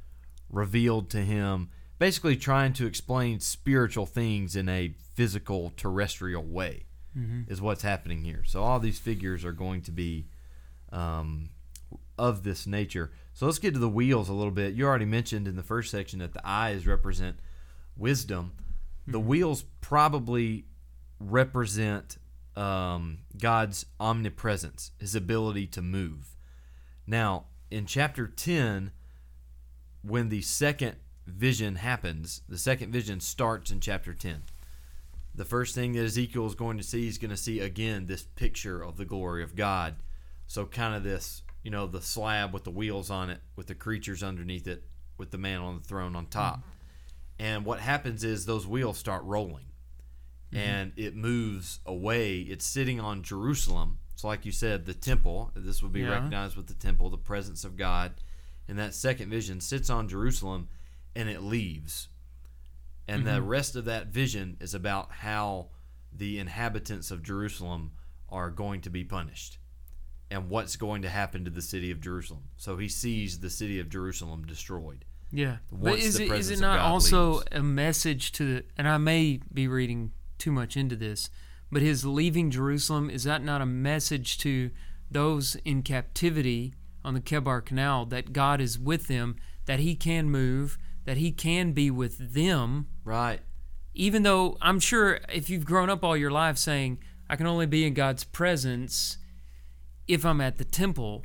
[0.48, 6.84] revealed to him, basically trying to explain spiritual things in a physical, terrestrial way,
[7.48, 8.42] is what's happening here.
[8.44, 10.26] So all these figures are going to be
[10.90, 11.50] um,
[12.18, 13.12] of this nature.
[13.34, 14.74] So let's get to the wheels a little bit.
[14.74, 17.40] You already mentioned in the first section that the eyes represent
[17.96, 18.52] wisdom.
[19.08, 20.66] The wheels probably
[21.18, 22.18] represent
[22.56, 26.36] um, God's omnipresence, his ability to move.
[27.08, 28.92] Now, in chapter 10,
[30.02, 34.44] when the second vision happens, the second vision starts in chapter 10.
[35.34, 38.22] The first thing that Ezekiel is going to see, he's going to see again this
[38.22, 39.96] picture of the glory of God.
[40.46, 43.74] So, kind of this, you know, the slab with the wheels on it, with the
[43.74, 44.84] creatures underneath it,
[45.16, 46.58] with the man on the throne on top.
[46.58, 46.70] Mm-hmm.
[47.40, 49.64] And what happens is those wheels start rolling
[50.52, 50.58] mm-hmm.
[50.58, 52.40] and it moves away.
[52.40, 53.98] It's sitting on Jerusalem.
[54.14, 56.10] So, like you said, the temple, this would be Yeah.
[56.10, 58.12] recognized with the temple, the presence of God.
[58.68, 60.68] And that second vision sits on Jerusalem
[61.16, 62.08] and it leaves.
[63.08, 63.48] And the mm-hmm.
[63.48, 65.68] rest of that vision is about how
[66.12, 67.92] the inhabitants of Jerusalem
[68.28, 69.58] are going to be punished
[70.34, 72.42] and what's going to happen to the city of Jerusalem.
[72.56, 75.04] So he sees the city of Jerusalem destroyed.
[75.32, 77.44] Yeah, but is it is it not also leaves.
[77.52, 78.64] a message to the?
[78.76, 81.30] And I may be reading too much into this,
[81.72, 84.70] but his leaving Jerusalem is that not a message to
[85.10, 90.30] those in captivity on the Kebar Canal that God is with them, that He can
[90.30, 93.40] move, that He can be with them, Right.
[93.94, 97.66] even though I'm sure if you've grown up all your life saying I can only
[97.66, 99.18] be in God's presence
[100.06, 101.24] if I'm at the temple.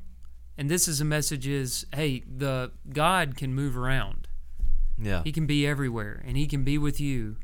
[0.58, 4.28] And this is a message is, hey, the God can move around.
[5.02, 5.22] Yeah.
[5.24, 7.38] He can be everywhere, and He can be with you,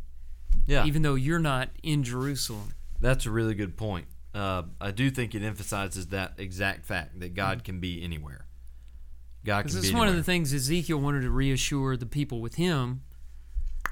[0.65, 0.85] Yeah.
[0.85, 2.73] even though you're not in Jerusalem.
[2.99, 4.07] That's a really good point.
[4.33, 8.47] Uh, I do think it emphasizes that exact fact that God can be anywhere.
[9.45, 12.55] God can be it's one of the things Ezekiel wanted to reassure the people with
[12.55, 13.03] him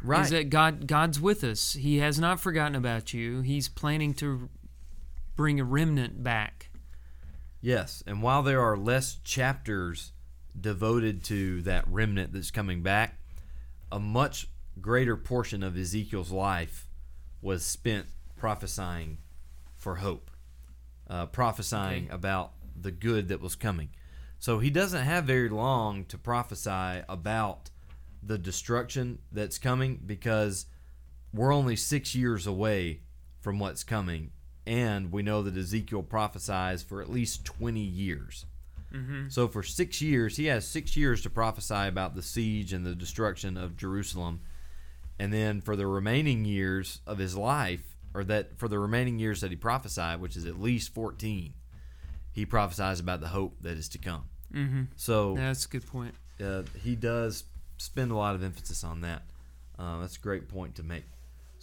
[0.01, 0.21] right.
[0.21, 1.73] is that God God's with us.
[1.73, 3.41] He has not forgotten about you.
[3.41, 4.49] He's planning to
[5.35, 6.69] bring a remnant back.
[7.63, 10.11] Yes, and while there are less chapters
[10.59, 13.17] devoted to that remnant that's coming back,
[13.89, 14.49] a much
[14.81, 16.89] greater portion of Ezekiel's life
[17.41, 19.19] was spent prophesying
[19.77, 20.29] for hope,
[21.09, 22.13] uh, prophesying Okay.
[22.13, 23.91] about the good that was coming.
[24.39, 27.69] So he doesn't have very long to prophesy about
[28.21, 30.65] the destruction that's coming because
[31.33, 33.03] we're only six years away
[33.39, 34.31] from what's coming,
[34.65, 38.45] and we know that Ezekiel prophesies for at least 20 years.
[38.93, 39.29] Mm-hmm.
[39.29, 42.95] So for six years, he has six years to prophesy about the siege and the
[42.95, 44.41] destruction of Jerusalem.
[45.19, 47.81] And then for the remaining years of his life,
[48.13, 51.53] or that for the remaining years that he prophesied, which is at least 14,
[52.31, 54.25] he prophesies about the hope that is to come.
[54.53, 54.83] Mm-hmm.
[54.95, 56.13] So That's a good point.
[56.43, 57.45] uh, he does
[57.77, 59.23] spend a lot of emphasis on that.
[59.77, 61.03] Uh, that's a great point to make.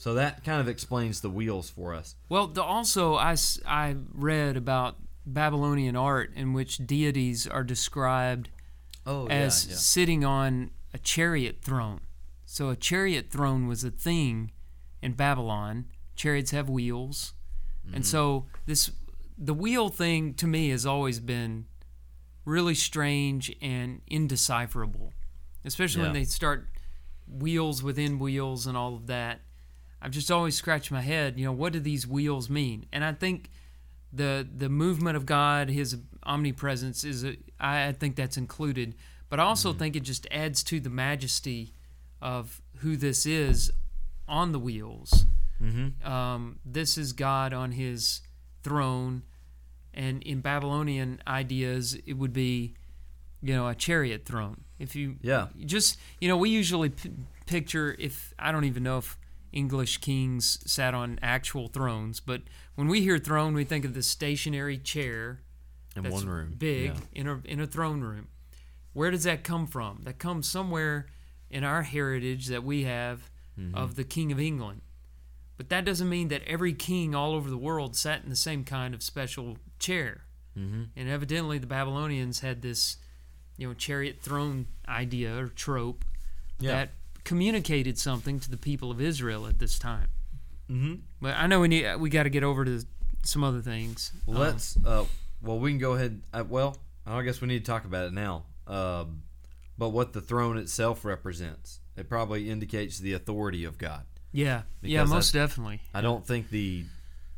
[0.01, 2.15] So that kind of explains the wheels for us.
[2.31, 4.97] Well, the, also I read about
[5.27, 8.49] Babylonian art in which deities are described
[9.07, 12.01] Oh, as sitting on a chariot throne.
[12.47, 14.53] So a chariot throne was a thing
[15.03, 15.85] in Babylon.
[16.17, 17.35] Chariots have wheels.
[17.85, 18.03] And mm-hmm.
[18.05, 18.91] so this
[19.37, 21.67] the wheel thing to me has always been
[22.47, 25.13] really strange and indecipherable.
[25.63, 26.69] Especially when they start
[27.29, 29.43] wheels within wheels and all of that.
[30.03, 32.87] I've just always scratched my head, you know, what do these wheels mean?
[32.93, 33.51] And I think
[34.13, 38.95] the the movement of God, His omnipresence is, a, I think that's included.
[39.29, 41.75] But I also think it just adds to the majesty
[42.21, 43.71] of who this is
[44.27, 45.27] on the wheels.
[45.63, 46.11] Mm-hmm.
[46.11, 48.23] Um, this is God on His
[48.63, 49.23] throne,
[49.95, 52.75] and in Babylonian ideas, it would be,
[53.43, 54.63] you know, a chariot throne.
[54.79, 55.49] If you Yeah.
[55.67, 57.13] just you know, we usually p-
[57.47, 59.17] picture if I don't even know if
[59.53, 62.43] English kings sat on actual thrones, but
[62.77, 65.41] when we hear throne, we think of the stationary chair
[65.97, 66.55] In that's one room.
[66.57, 67.01] big Yeah.
[67.13, 68.29] in a in a throne room.
[68.93, 70.01] Where does that come from?
[70.05, 71.07] That comes somewhere
[71.51, 73.75] in our heritage that we have Mm-hmm.
[73.77, 74.81] of the King of England.
[75.59, 78.65] But that doesn't mean that every king all over the world sat in the same
[78.65, 80.23] kind of special chair.
[80.57, 80.85] Mm-hmm.
[80.97, 82.97] And evidently, the Babylonians had this,
[83.59, 86.05] you know, chariot throne idea or trope
[86.59, 86.71] Yeah.
[86.73, 86.91] that
[87.31, 90.09] communicated something to the people of Israel at this time.
[90.69, 90.95] mm-hmm.
[91.23, 92.85] But I know we need we got to get over to
[93.23, 94.11] some other things.
[94.27, 94.77] Well, Um, let's.
[94.85, 95.05] Uh,
[95.41, 96.23] well, we can go ahead.
[96.33, 96.77] Uh, well,
[97.07, 98.47] I guess we need to talk about it now.
[98.67, 99.23] Um,
[99.79, 104.07] but what the throne itself represents, it probably indicates the authority of God.
[104.33, 105.81] yeah, yeah, most definitely.
[105.95, 106.85] I don't think the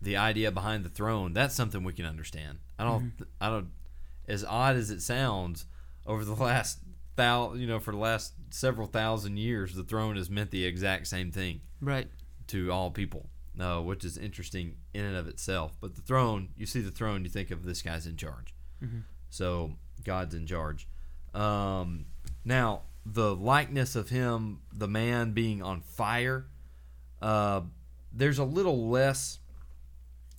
[0.00, 2.60] the idea behind the throne that's something we can understand.
[2.78, 3.04] I don't.
[3.04, 3.24] Mm-hmm.
[3.42, 3.68] I don't.
[4.26, 5.66] As odd as it sounds,
[6.06, 6.78] over the last
[7.16, 11.06] thou, you know, for the last several thousand years, the throne has meant the exact
[11.06, 12.08] same thing Right.
[12.48, 13.28] to all people.
[13.54, 15.76] No, which is interesting in and of itself.
[15.80, 18.54] But the throne, you see the throne, you think of this guy's in charge.
[19.28, 20.88] So God's in charge.
[21.34, 22.06] Um,
[22.44, 26.46] now, the likeness of him, the man being on fire,
[27.20, 27.60] uh,
[28.12, 29.38] there's a little less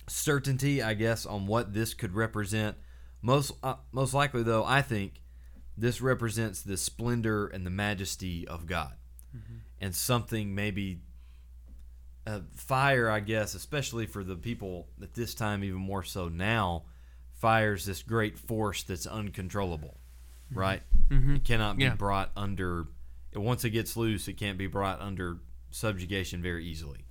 [0.08, 2.76] certainty, I guess, on what this could represent.
[3.22, 5.20] Most, uh, most likely, though, I think
[5.76, 8.94] this represents the splendor and the majesty of God,
[9.80, 11.00] and something maybe
[12.26, 16.84] uh, fire, I guess, especially for the people at this time, even more so now,
[17.34, 19.98] fire's this great force that's uncontrollable,
[20.50, 20.82] right?
[21.10, 21.36] Mhm.
[21.36, 21.96] It cannot be Yeah.
[21.96, 22.86] brought under.
[23.34, 25.38] Once it gets loose, it can't be brought under
[25.70, 27.04] subjugation very easily.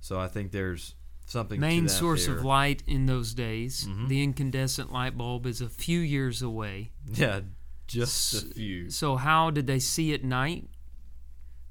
[0.00, 0.94] So I think there's
[1.26, 1.56] something.
[1.58, 2.36] to Main source there.
[2.36, 4.08] of light in those days, Mhm.
[4.08, 6.92] the incandescent light bulb is a few years away.
[7.10, 7.40] Yeah,
[7.86, 8.90] just a few.
[8.90, 10.68] So how did they see at night?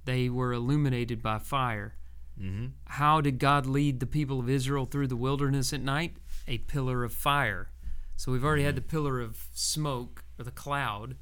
[0.06, 1.96] They were illuminated by fire.
[2.38, 6.18] hmm How did God lead the people of Israel through the wilderness at night?
[6.48, 7.70] A pillar of fire.
[8.16, 11.16] So we've already had the pillar of smoke or the cloud,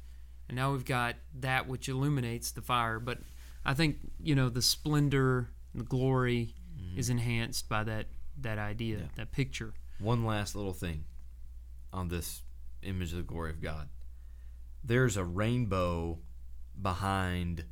[0.48, 2.98] and now we've got that which illuminates the fire.
[2.98, 3.18] But
[3.64, 6.54] I think you know the splendor, the glory
[6.96, 8.06] is enhanced by that
[8.40, 9.04] that idea, Yeah.
[9.16, 9.72] that picture.
[10.00, 11.04] One last little thing
[11.92, 12.42] on this
[12.82, 13.88] image of the glory of God.
[14.84, 16.18] There's a rainbow
[16.80, 17.64] behind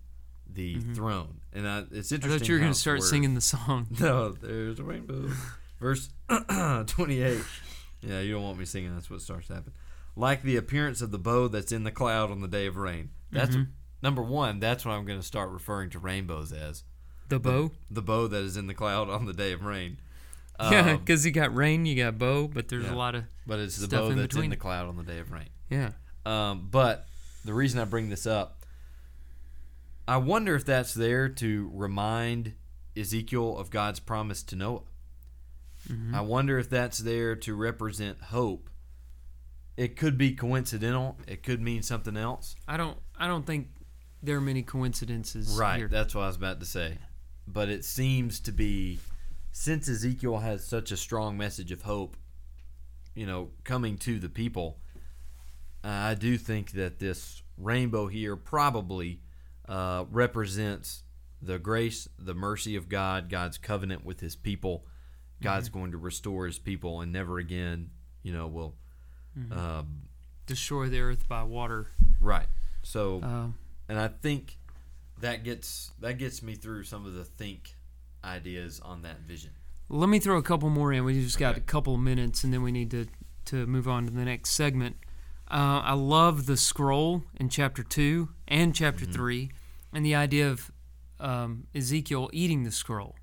[0.53, 2.31] the throne, and I, it's I interesting.
[2.39, 3.87] thought you were going to start singing the song.
[4.01, 5.31] No, there's a rainbow.
[5.81, 7.41] Verse 28.
[8.03, 8.95] Yeah, you don't want me singing.
[8.95, 9.73] That's what starts to happen.
[10.17, 13.11] Like the appearance of the bow that's in the cloud on the day of rain.
[13.31, 13.69] That's Mhm.
[14.03, 14.59] number one.
[14.61, 16.85] That's what I'm going to start referring to rainbows as
[17.29, 17.71] The bow.
[17.91, 19.99] the bow that is in the cloud on the day of rain.
[20.61, 22.93] Yeah, Um, because you got rain, you got bow, but there's yeah.
[22.93, 24.45] a lot of but it's the bow in that's between.
[24.45, 25.49] in the cloud on the day of rain.
[25.71, 25.93] yeah.
[26.27, 27.07] Um, but
[27.45, 28.65] the reason I bring this up,
[30.07, 32.55] I wonder if that's there to remind
[32.97, 34.83] Ezekiel of God's promise to Noah.
[35.89, 36.15] Mhm.
[36.15, 38.69] I wonder if that's there to represent hope.
[39.77, 41.17] It could be coincidental.
[41.27, 42.55] It could mean something else.
[42.69, 42.99] I don't.
[43.17, 43.69] I don't think
[44.23, 45.57] there are many coincidences.
[45.57, 45.79] Right.
[45.79, 45.89] Here.
[45.89, 46.99] That's what I was about to say.
[47.47, 48.99] But it seems to be,
[49.53, 52.17] since Ezekiel has such a strong message of hope,
[53.15, 54.79] you know, coming to the people,
[55.85, 59.21] uh, I do think that this rainbow here probably
[59.69, 61.03] uh, represents
[61.43, 64.85] the grace, the mercy of God, God's covenant with his people.
[65.43, 67.91] God's going to restore his people and never again,
[68.23, 68.75] you know, will.
[69.51, 70.03] Um,
[70.47, 71.87] Destroy the earth by water.
[72.21, 72.47] right.
[72.83, 73.55] So Um,
[73.89, 74.59] and I think
[75.21, 77.75] that gets that gets me through some of the think
[78.25, 79.51] ideas on that vision.
[79.89, 81.05] let me throw a couple more in.
[81.05, 81.61] We just got Okay.
[81.61, 83.07] a couple of minutes, and then we need to
[83.47, 84.97] to move on to the next segment.
[85.51, 89.13] Uh, I love the scroll in chapter two and chapter Mm-hmm.
[89.13, 89.51] three,
[89.93, 90.71] and the idea of
[91.19, 93.17] um, Ezekiel eating the scroll.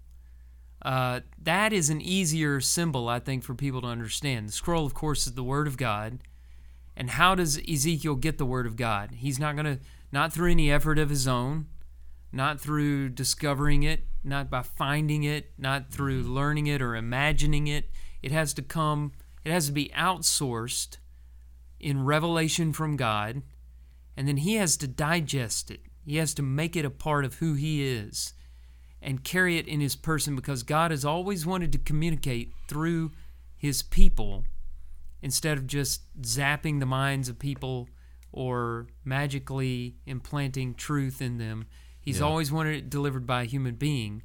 [0.82, 4.49] Uh, that is an easier symbol, I think, for people to understand.
[4.49, 6.19] The scroll, of course, is the Word of God.
[6.95, 9.11] And how does Ezekiel get the Word of God?
[9.15, 9.80] He's not going to,
[10.11, 11.67] not through any effort of his own,
[12.32, 17.89] not through discovering it, not by finding it, not through learning it or imagining it.
[18.21, 19.13] It has to come,
[19.45, 20.97] it has to be outsourced
[21.80, 23.41] in revelation from God,
[24.15, 25.82] and then he has to digest it.
[26.05, 28.34] He has to make it a part of who he is
[29.01, 33.11] and carry it in his person because God has always wanted to communicate through
[33.57, 34.43] his people
[35.21, 37.89] instead of just zapping the minds of people
[38.32, 41.65] or magically implanting truth in them.
[41.99, 42.25] He's Yeah.
[42.25, 44.23] always wanted it delivered by a human being.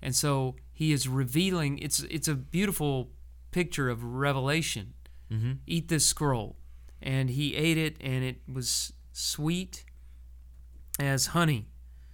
[0.00, 3.10] And so he is revealing it's it's a beautiful
[3.50, 4.94] picture of revelation.
[5.30, 5.52] Mm-hmm.
[5.66, 6.56] Eat this scroll.
[7.04, 9.84] And he ate it and it was sweet
[10.98, 11.66] as honey.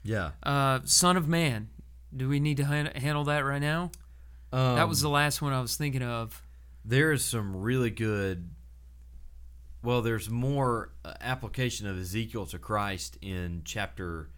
[0.03, 0.33] Yeah.
[0.43, 1.69] Uh, Son of Man.
[2.15, 3.93] Do we need to han- handle that right now?
[4.51, 6.43] that was Um, the last one I was thinking of.
[6.85, 8.51] there is some really good
[9.83, 14.29] well there's more uh, application of ezekiel to christ in chapter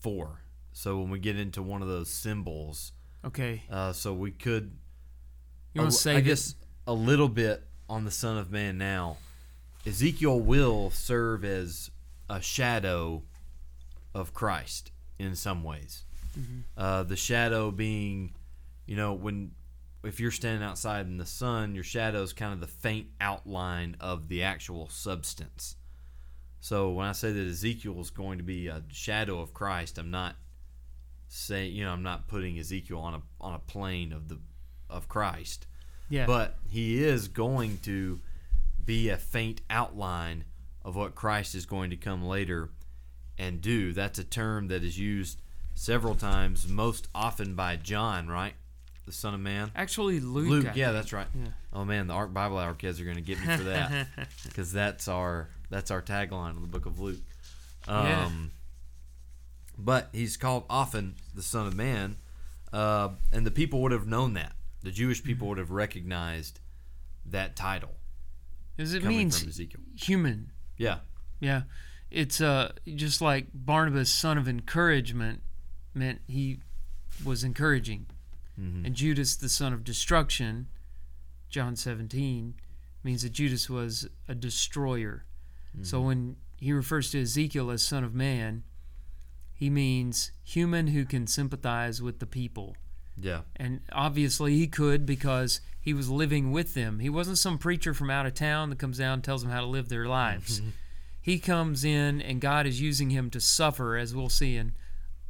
[0.00, 0.42] 4
[0.72, 2.92] so when we get into one of those symbols
[3.24, 3.62] Okay.
[3.70, 4.76] uh, so we could
[5.74, 6.54] You want to say I guess
[6.86, 9.16] a little bit on the son of man now
[9.86, 11.90] ezekiel will serve as
[12.28, 13.22] a shadow
[14.14, 16.02] of christ in some ways
[16.38, 16.58] Mm-hmm.
[16.76, 18.34] uh, the shadow being
[18.84, 19.52] you know when
[20.04, 23.96] if you're standing outside in the sun your shadow is kind of the faint outline
[24.00, 25.76] of the actual substance
[26.60, 30.10] so when i say that ezekiel is going to be a shadow of christ i'm
[30.10, 30.36] not
[31.28, 34.38] saying you know i'm not putting ezekiel on a on a plane of the
[34.90, 35.66] of christ
[36.10, 36.26] Yeah.
[36.26, 38.20] but he is going to
[38.86, 40.44] be a faint outline
[40.84, 42.70] of what christ is going to come later
[43.38, 45.40] and do that's a term that is used
[45.74, 48.54] several times most often by john right
[49.04, 50.48] the son of man Actually, Luke.
[50.48, 50.94] luke I yeah think.
[50.94, 51.48] that's right Yeah.
[51.72, 54.06] oh man the ark bible hour kids are going to get me for that
[54.44, 57.20] because that's our that's our tagline of the book of luke
[57.88, 58.30] um, Yeah.
[59.78, 62.16] but he's called often the son of man
[62.72, 65.26] uh, and the people would have known that the jewish Mm-hmm.
[65.28, 66.60] people would have recognized
[67.26, 67.94] that title
[68.76, 70.52] Because it coming means from ezekiel human.
[70.76, 70.98] yeah
[71.40, 71.62] Yeah.
[72.10, 75.42] It's uh just like Barnabas, son of encouragement,
[75.94, 76.60] meant he
[77.24, 78.06] was encouraging,
[78.60, 78.86] Mhm.
[78.86, 80.68] and Judas, the son of destruction,
[81.48, 82.54] John 17,
[83.02, 85.24] means that Judas was a destroyer.
[85.82, 88.62] So when he refers to Ezekiel as son of man,
[89.52, 92.76] he means human who can sympathize with the people.
[93.20, 96.98] Yeah And obviously he could because he was living with them.
[96.98, 99.60] He wasn't some preacher from out of town that comes down and tells them how
[99.60, 100.60] to live their lives.
[101.20, 104.72] he comes in and God is using him to suffer, as we'll see in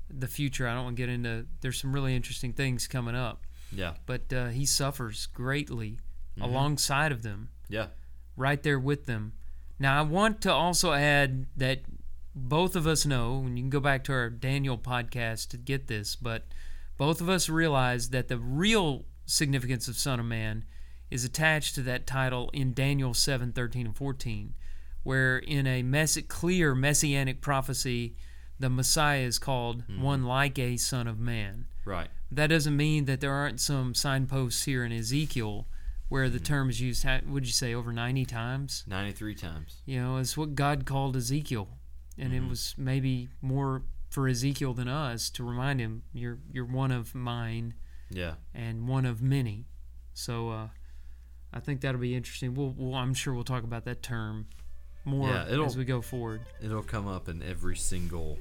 [0.09, 0.67] the future.
[0.67, 3.43] I don't want to get into, there's some really interesting things coming up.
[3.73, 5.99] yeah But uh, he suffers greatly
[6.41, 7.87] alongside of them, yeah
[8.37, 9.33] right there with them.
[9.79, 11.81] Now, I want to also add that
[12.35, 15.87] both of us know, and you can go back to our Daniel podcast to get
[15.87, 16.45] this, but
[16.99, 20.65] both of us realize that the real significance of Son of Man
[21.11, 24.55] is attached to that title in Daniel 7 13 and 14,
[25.03, 28.17] where in a mess- clear messianic prophecy,
[28.59, 30.03] the Messiah is called mm-hmm.
[30.03, 31.67] one like a Son of Man.
[31.85, 35.69] right That doesn't mean that there aren't some signposts here in Ezekiel
[36.09, 36.45] where the mm-hmm.
[36.45, 38.85] term is used, would you say, over 90 times?
[38.87, 41.69] 93 times You know, it's what God called Ezekiel.
[42.19, 42.49] And it mm-hmm.
[42.49, 43.83] was maybe more
[44.17, 47.75] for Ezekiel than us to remind him, you're, you're one of mine
[48.11, 49.67] yeah and one of many.
[50.15, 50.69] So uh,
[51.53, 52.55] I think that'll be interesting.
[52.55, 54.47] We'll, we'll, I'm sure we'll talk about that term
[55.05, 56.41] more Yeah, as we go forward.
[56.63, 58.39] it'll come up in every single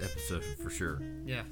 [0.00, 1.42] episode for sure Yeah.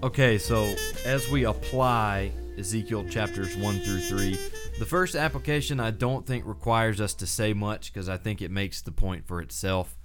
[0.00, 0.74] Okay, so
[1.04, 4.36] as we apply Ezekiel chapters 1 through 3,
[4.78, 8.50] the first application I don't think requires us to say much because I think it
[8.50, 9.96] makes the point for itself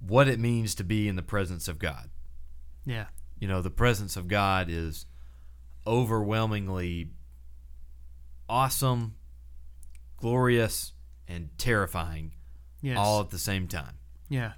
[0.00, 2.08] what it means to be in the presence of God.
[2.86, 3.06] Yeah.
[3.44, 5.04] You know, the presence of God is
[5.86, 7.10] overwhelmingly
[8.48, 9.16] awesome,
[10.16, 10.94] glorious,
[11.28, 12.32] and terrifying
[12.80, 12.96] Yes.
[12.96, 13.98] all at the same time.
[14.30, 14.52] yeah.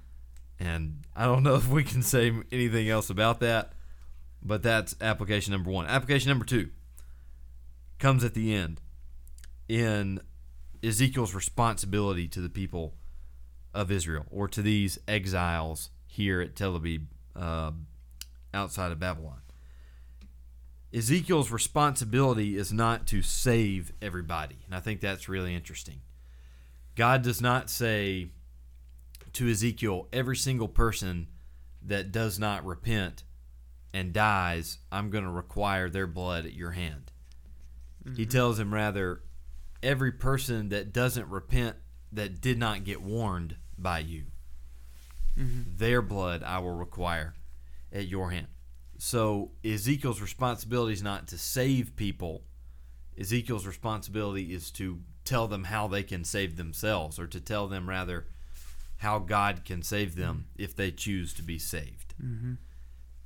[0.57, 3.73] And I don't know if we can say anything else about that,
[4.41, 5.85] but that's application number one.
[5.85, 6.69] Application number two
[7.99, 8.79] comes at the end.
[9.67, 10.21] in
[10.81, 12.95] Ezekiel's responsibility to the people
[13.73, 17.01] of Israel or to these exiles here at Tel Aviv
[17.35, 17.71] uh,
[18.57, 19.41] outside of Babylon.
[20.93, 24.57] Ezekiel's responsibility is not to save everybody.
[24.65, 26.01] And I think that's really interesting.
[26.95, 28.29] God does not say
[29.33, 31.27] to Ezekiel, every single person
[31.83, 33.23] that does not repent
[33.93, 37.11] and dies, I'm going to require their blood at your hand.
[38.03, 38.15] Mm-hmm.
[38.15, 39.21] He tells him rather,
[39.83, 41.75] every person that doesn't repent,
[42.11, 44.23] that did not get warned by you,
[45.37, 45.61] mm-hmm.
[45.75, 47.35] their blood I will require
[47.91, 48.47] at your hand.
[48.97, 52.43] So Ezekiel's responsibility is not to save people.
[53.19, 57.89] Ezekiel's responsibility is to tell them how they can save themselves, or to tell them
[57.89, 58.27] rather
[58.97, 62.15] how God can save them if they choose to be saved.
[62.23, 62.53] Mm-hmm.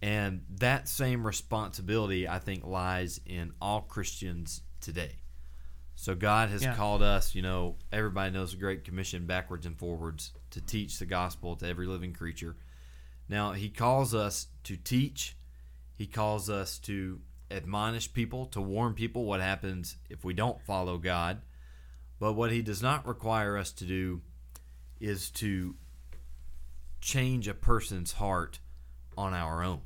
[0.02, 5.18] And that same responsibility, I think, lies in all Christians today.
[5.96, 6.74] So God has yeah.
[6.74, 11.06] called us, you know, everybody knows the Great Commission backwards and forwards to teach the
[11.06, 12.58] gospel to every living creature.
[13.32, 15.38] Now, He calls us to teach,
[15.96, 20.98] He calls us to admonish people, to warn people what happens if we don't follow
[20.98, 21.42] God.
[22.20, 24.22] But what He does not require us to do
[25.00, 25.76] is to
[27.00, 28.60] change a person's heart
[29.18, 29.82] on our own.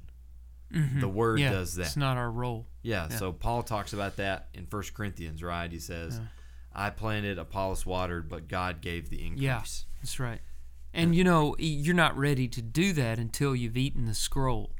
[0.73, 0.99] Mm-hmm.
[0.99, 1.83] The word yeah, does that.
[1.83, 2.65] It's not our role.
[2.81, 5.71] Yeah, yeah, so Paul talks about that in First Corinthians, right?
[5.71, 6.27] He says, yeah.
[6.73, 9.43] I planted, Apollos watered, but God gave the increase.
[9.43, 9.63] Yeah,
[10.01, 10.41] that's right.
[10.95, 14.71] And you know, you're not ready to do that until you've eaten the scroll.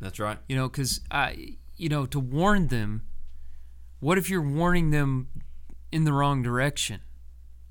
[0.00, 0.38] That's right.
[0.48, 3.02] You know, because I, you know, to warn them.
[3.98, 5.28] What if you're warning them
[5.90, 7.00] in the wrong direction?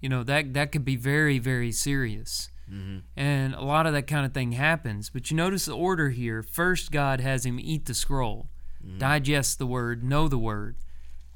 [0.02, 2.50] You know that that could be very very serious.
[2.70, 3.00] Mm-hmm.
[3.16, 5.10] And a lot of that kind of thing happens.
[5.10, 6.44] But you notice the order here.
[6.44, 8.50] First, God has him eat the scroll,
[8.84, 8.98] mm-hmm.
[8.98, 10.76] digest the word, know the word.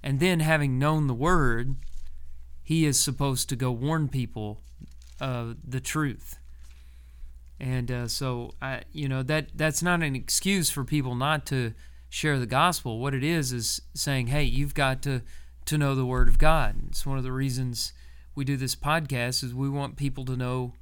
[0.03, 1.75] And then, having known the word,
[2.61, 4.63] he is supposed to go warn people
[5.21, 6.39] uh, the truth.
[7.59, 11.73] And uh, so, I, you know, that that's not an excuse for people not to
[12.09, 12.99] share the gospel.
[12.99, 15.21] What it is is saying, hey, you've got to
[15.65, 16.75] to know the word of God.
[16.87, 17.91] It's one of the reasons
[18.35, 20.73] we do this podcast is we want people to know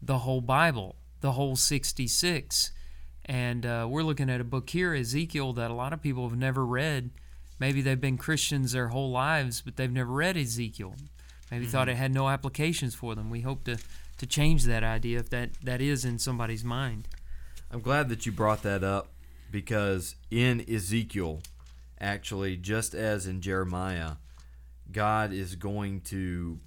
[0.00, 2.72] the whole Bible, the whole 66.
[3.26, 6.38] And uh, we're looking at a book here, Ezekiel, that a lot of people have
[6.38, 7.10] never read.
[7.58, 10.94] Maybe they've been Christians their whole lives, but they've never read Ezekiel.
[11.50, 11.72] Maybe mm-hmm.
[11.72, 13.28] thought it had no applications for them.
[13.28, 13.76] We hope to,
[14.20, 17.08] to change that idea if that, that is in somebody's mind.
[17.70, 19.08] I'm glad that you brought that up
[19.50, 21.40] because in Ezekiel,
[21.98, 24.16] actually, just as in Jeremiah,
[24.92, 26.58] God is going to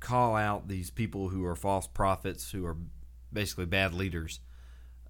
[0.00, 2.76] call out these people who are false prophets, who are
[3.32, 4.40] basically bad leaders,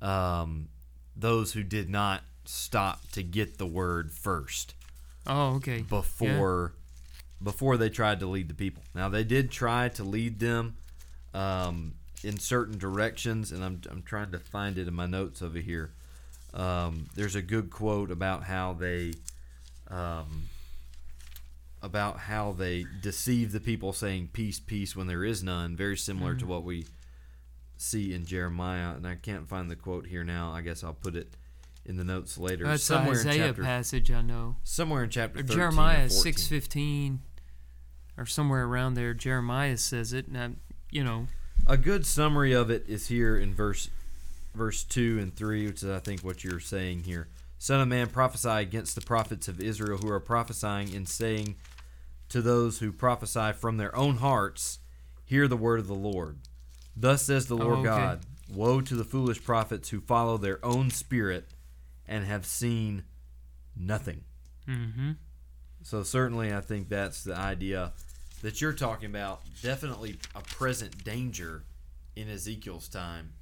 [0.03, 0.69] um,
[1.17, 4.75] those who did not stop to get the word first.
[5.27, 5.81] Oh, okay.
[5.81, 7.45] Before yeah.
[7.45, 8.83] before they tried to lead the people.
[8.95, 10.77] Now they did try to lead them
[11.37, 15.59] um, in certain directions, and I'm I'm trying to find it in my notes over
[15.59, 15.91] here.
[16.55, 19.13] Um, there's a good quote about how they
[19.89, 20.49] um,
[21.83, 26.33] about how they deceive the people saying peace, peace when there is none, very similar
[26.33, 26.41] mm-hmm.
[26.41, 26.87] to what we
[27.77, 28.95] see in Jeremiah.
[28.95, 30.53] And I can't find the quote here now.
[30.53, 31.29] I guess I'll put it
[31.85, 32.65] in the notes later.
[32.65, 34.57] That's somewhere Isaiah in chapter, passage I know.
[34.65, 37.21] Somewhere in chapter or Jeremiah six fifteen,
[38.17, 39.13] or somewhere around there.
[39.13, 40.57] Jeremiah says it, and
[40.91, 41.27] you know.
[41.67, 43.91] A good summary of it is here in verse
[44.55, 47.29] verse two and three, which is I think what you're saying here.
[47.59, 51.57] Son of man, prophesy against the prophets of Israel who are prophesying and saying
[52.29, 54.79] to those who prophesy from their own hearts,
[55.25, 56.39] Hear the word of the Lord.
[56.97, 57.89] Thus says the Lord oh, okay.
[57.89, 58.21] God
[58.53, 61.49] Woe to the foolish prophets who follow their own spirit
[62.07, 63.03] and have seen
[63.77, 64.23] nothing.
[64.69, 65.13] Mm-hmm.
[65.83, 67.93] So, certainly, I think that's the idea
[68.47, 69.41] that you're talking about.
[69.61, 71.65] Definitely a present danger
[72.15, 73.33] in Ezekiel's time.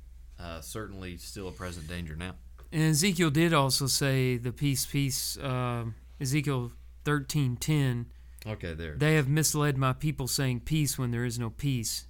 [0.40, 2.32] Uh, certainly, still a present danger now.
[2.72, 5.36] And Ezekiel did also say the peace, peace.
[5.36, 5.84] Uh,
[6.20, 6.72] Ezekiel
[7.05, 8.07] thirteen ten
[8.46, 8.94] Okay, there.
[8.94, 12.07] They have misled my people, saying peace when there is no peace.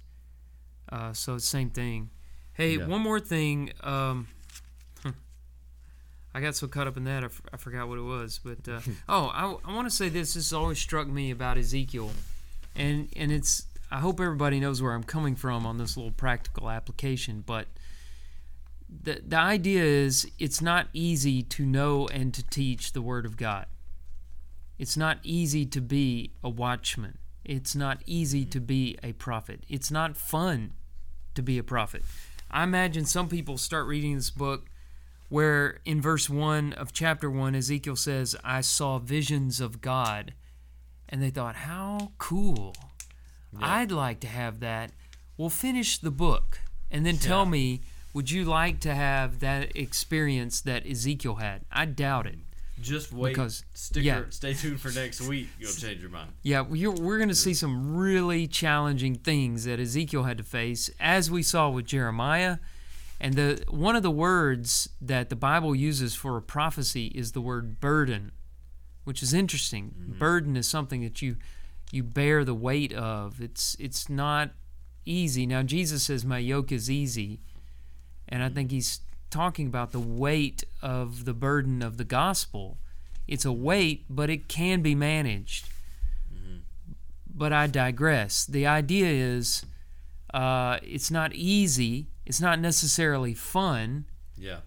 [0.89, 2.11] Uh, so same thing.
[2.53, 2.87] Hey, yeah.
[2.87, 3.73] one more thing.
[3.81, 4.27] Um,
[6.33, 8.39] I got so caught up in that, I, f- I forgot what it was.
[8.41, 8.79] But uh,
[9.09, 10.33] oh, I, I want to say this.
[10.33, 12.11] This always struck me about Ezekiel,
[12.75, 13.67] and and it's.
[13.91, 17.43] I hope everybody knows where I'm coming from on this little practical application.
[17.45, 17.67] But
[18.89, 23.37] the the idea is, it's not easy to know and to teach the Word of
[23.37, 23.67] God.
[24.77, 27.17] It's not easy to be a watchman.
[27.45, 29.63] It's not easy to be a prophet.
[29.69, 30.73] It's not fun
[31.35, 32.03] to be a prophet.
[32.49, 34.65] I imagine some people start reading this book
[35.29, 40.33] where in verse 1 of chapter 1, Ezekiel says, I saw visions of God.
[41.09, 42.75] And they thought, how cool.
[43.59, 44.91] I'd like to have that.
[45.37, 46.59] Well, finish the book
[46.91, 47.51] and then tell Yeah.
[47.51, 47.81] me,
[48.13, 51.61] would you like to have that experience that Ezekiel had?
[51.71, 52.39] I doubt it.
[52.81, 53.31] Just wait.
[53.31, 54.23] Because- stick yeah.
[54.29, 55.47] stay tuned for next week.
[55.59, 56.31] You'll change your mind.
[56.43, 60.89] Yeah, we're, we're going to see some really challenging things that Ezekiel had to face,
[60.99, 62.57] as we saw with Jeremiah.
[63.21, 67.39] And the one of the words that the Bible uses for a prophecy is the
[67.39, 68.31] word burden,
[69.05, 69.95] which is interesting.
[69.97, 70.19] Mm-hmm.
[70.19, 71.37] Burden is something that you
[71.91, 73.39] you bear the weight of.
[73.39, 74.51] It's it's not
[75.05, 75.45] easy.
[75.45, 77.39] Now Jesus says, "My yoke is easy,"
[78.27, 78.55] and I mm-hmm.
[78.55, 78.99] think he's
[79.29, 82.77] talking about the weight of the burden of the gospel.
[83.27, 85.67] It's a weight, but it can be managed
[86.33, 86.57] mm-hmm.
[87.33, 88.45] but I digress.
[88.45, 89.65] The idea is
[90.33, 94.05] uh, it's not easy, it's not necessarily fun,
[94.37, 94.59] Yeah.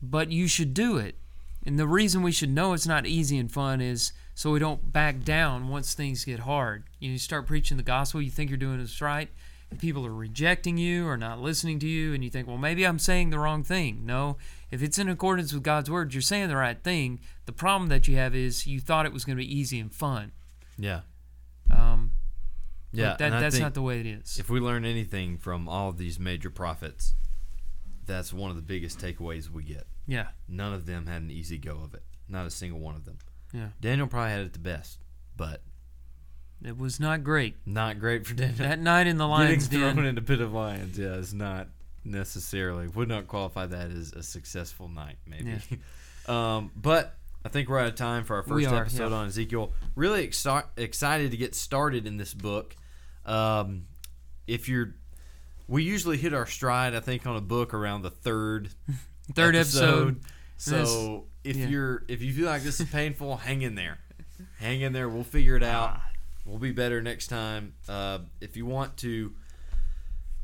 [0.00, 1.16] but you should do it.
[1.64, 4.92] And the reason we should know it's not easy and fun is so we don't
[4.92, 6.84] back down once things get hard.
[6.98, 9.28] You, know, you start preaching the gospel, you think you're doing this right,
[9.70, 12.84] and people are rejecting you or not listening to you, and you think, well, maybe
[12.84, 14.04] I'm saying the wrong thing.
[14.04, 14.38] No,
[14.70, 17.20] if it's in accordance with God's word, you're saying the right thing.
[17.46, 19.92] The problem that you have is you thought it was going to be easy and
[19.94, 20.32] fun.
[20.78, 21.02] Yeah.
[21.70, 22.12] Um,
[22.92, 23.10] Yeah.
[23.10, 24.38] but that, that's not the way it is.
[24.38, 27.14] If we learn anything from all of these major prophets,
[28.04, 29.86] that's one of the biggest takeaways we get.
[30.06, 32.02] Yeah, None of them had an easy go of it.
[32.28, 33.18] Not a single one of them.
[33.52, 33.68] yeah.
[33.80, 34.98] Daniel probably had it the best,
[35.36, 35.62] but
[36.64, 37.56] It was not great.
[37.66, 38.56] not great for Daniel.
[38.58, 40.06] That night in the Getting lion's thrown den.
[40.06, 41.68] in the pit of lions, yeah, is not
[42.04, 45.56] necessarily would not qualify that as a successful night, maybe.
[46.26, 49.16] um, but I think we're out of time for our first are, episode yeah.
[49.16, 49.72] on Ezekiel.
[49.94, 52.76] Really exci- excited to get started in this book.
[53.26, 53.86] Um,
[54.46, 54.94] if you're,
[55.68, 58.68] we usually hit our stride, I think, on a book around the third
[59.34, 60.20] Third episode.
[60.56, 61.66] So if yeah.
[61.66, 63.98] you're if you feel like this is painful, hang in there.
[64.58, 65.08] Hang in there.
[65.08, 65.94] We'll figure it out.
[65.94, 66.08] Ah.
[66.44, 67.74] We'll be better next time.
[67.88, 69.32] Uh, if you want to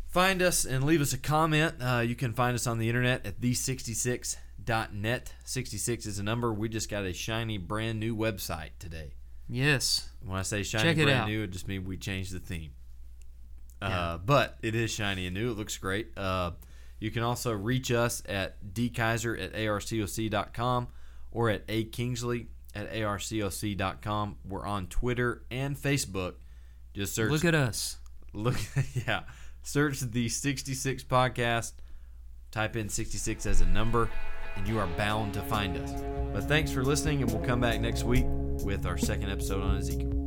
[0.08, 3.26] find us and leave us a comment, uh, you can find us on the internet
[3.26, 5.34] at the66.net.
[5.44, 6.52] 66 is a number.
[6.52, 9.14] We just got a shiny, brand new website today.
[9.48, 10.08] Yes.
[10.24, 11.28] When I say shiny, Check brand out.
[11.28, 12.70] new, it just means we changed the theme.
[13.82, 13.88] Yeah.
[13.88, 15.50] Uh, but it is shiny and new.
[15.50, 16.08] It looks great.
[16.16, 16.52] Uh,
[17.00, 20.88] you can also reach us at dkaiser at arcoc.com
[21.30, 24.36] or at akingsley at arcoc.com.
[24.48, 26.34] We're on Twitter and Facebook.
[26.94, 27.30] Just search.
[27.30, 27.98] Look at us.
[28.32, 28.56] look,
[29.06, 29.22] yeah.
[29.62, 31.72] Search the 66 podcast.
[32.50, 34.08] Type in 66 as a number,
[34.56, 35.92] and you are bound to find us.
[36.32, 38.24] But thanks for listening, and we'll come back next week
[38.64, 40.17] with our second episode on Ezekiel.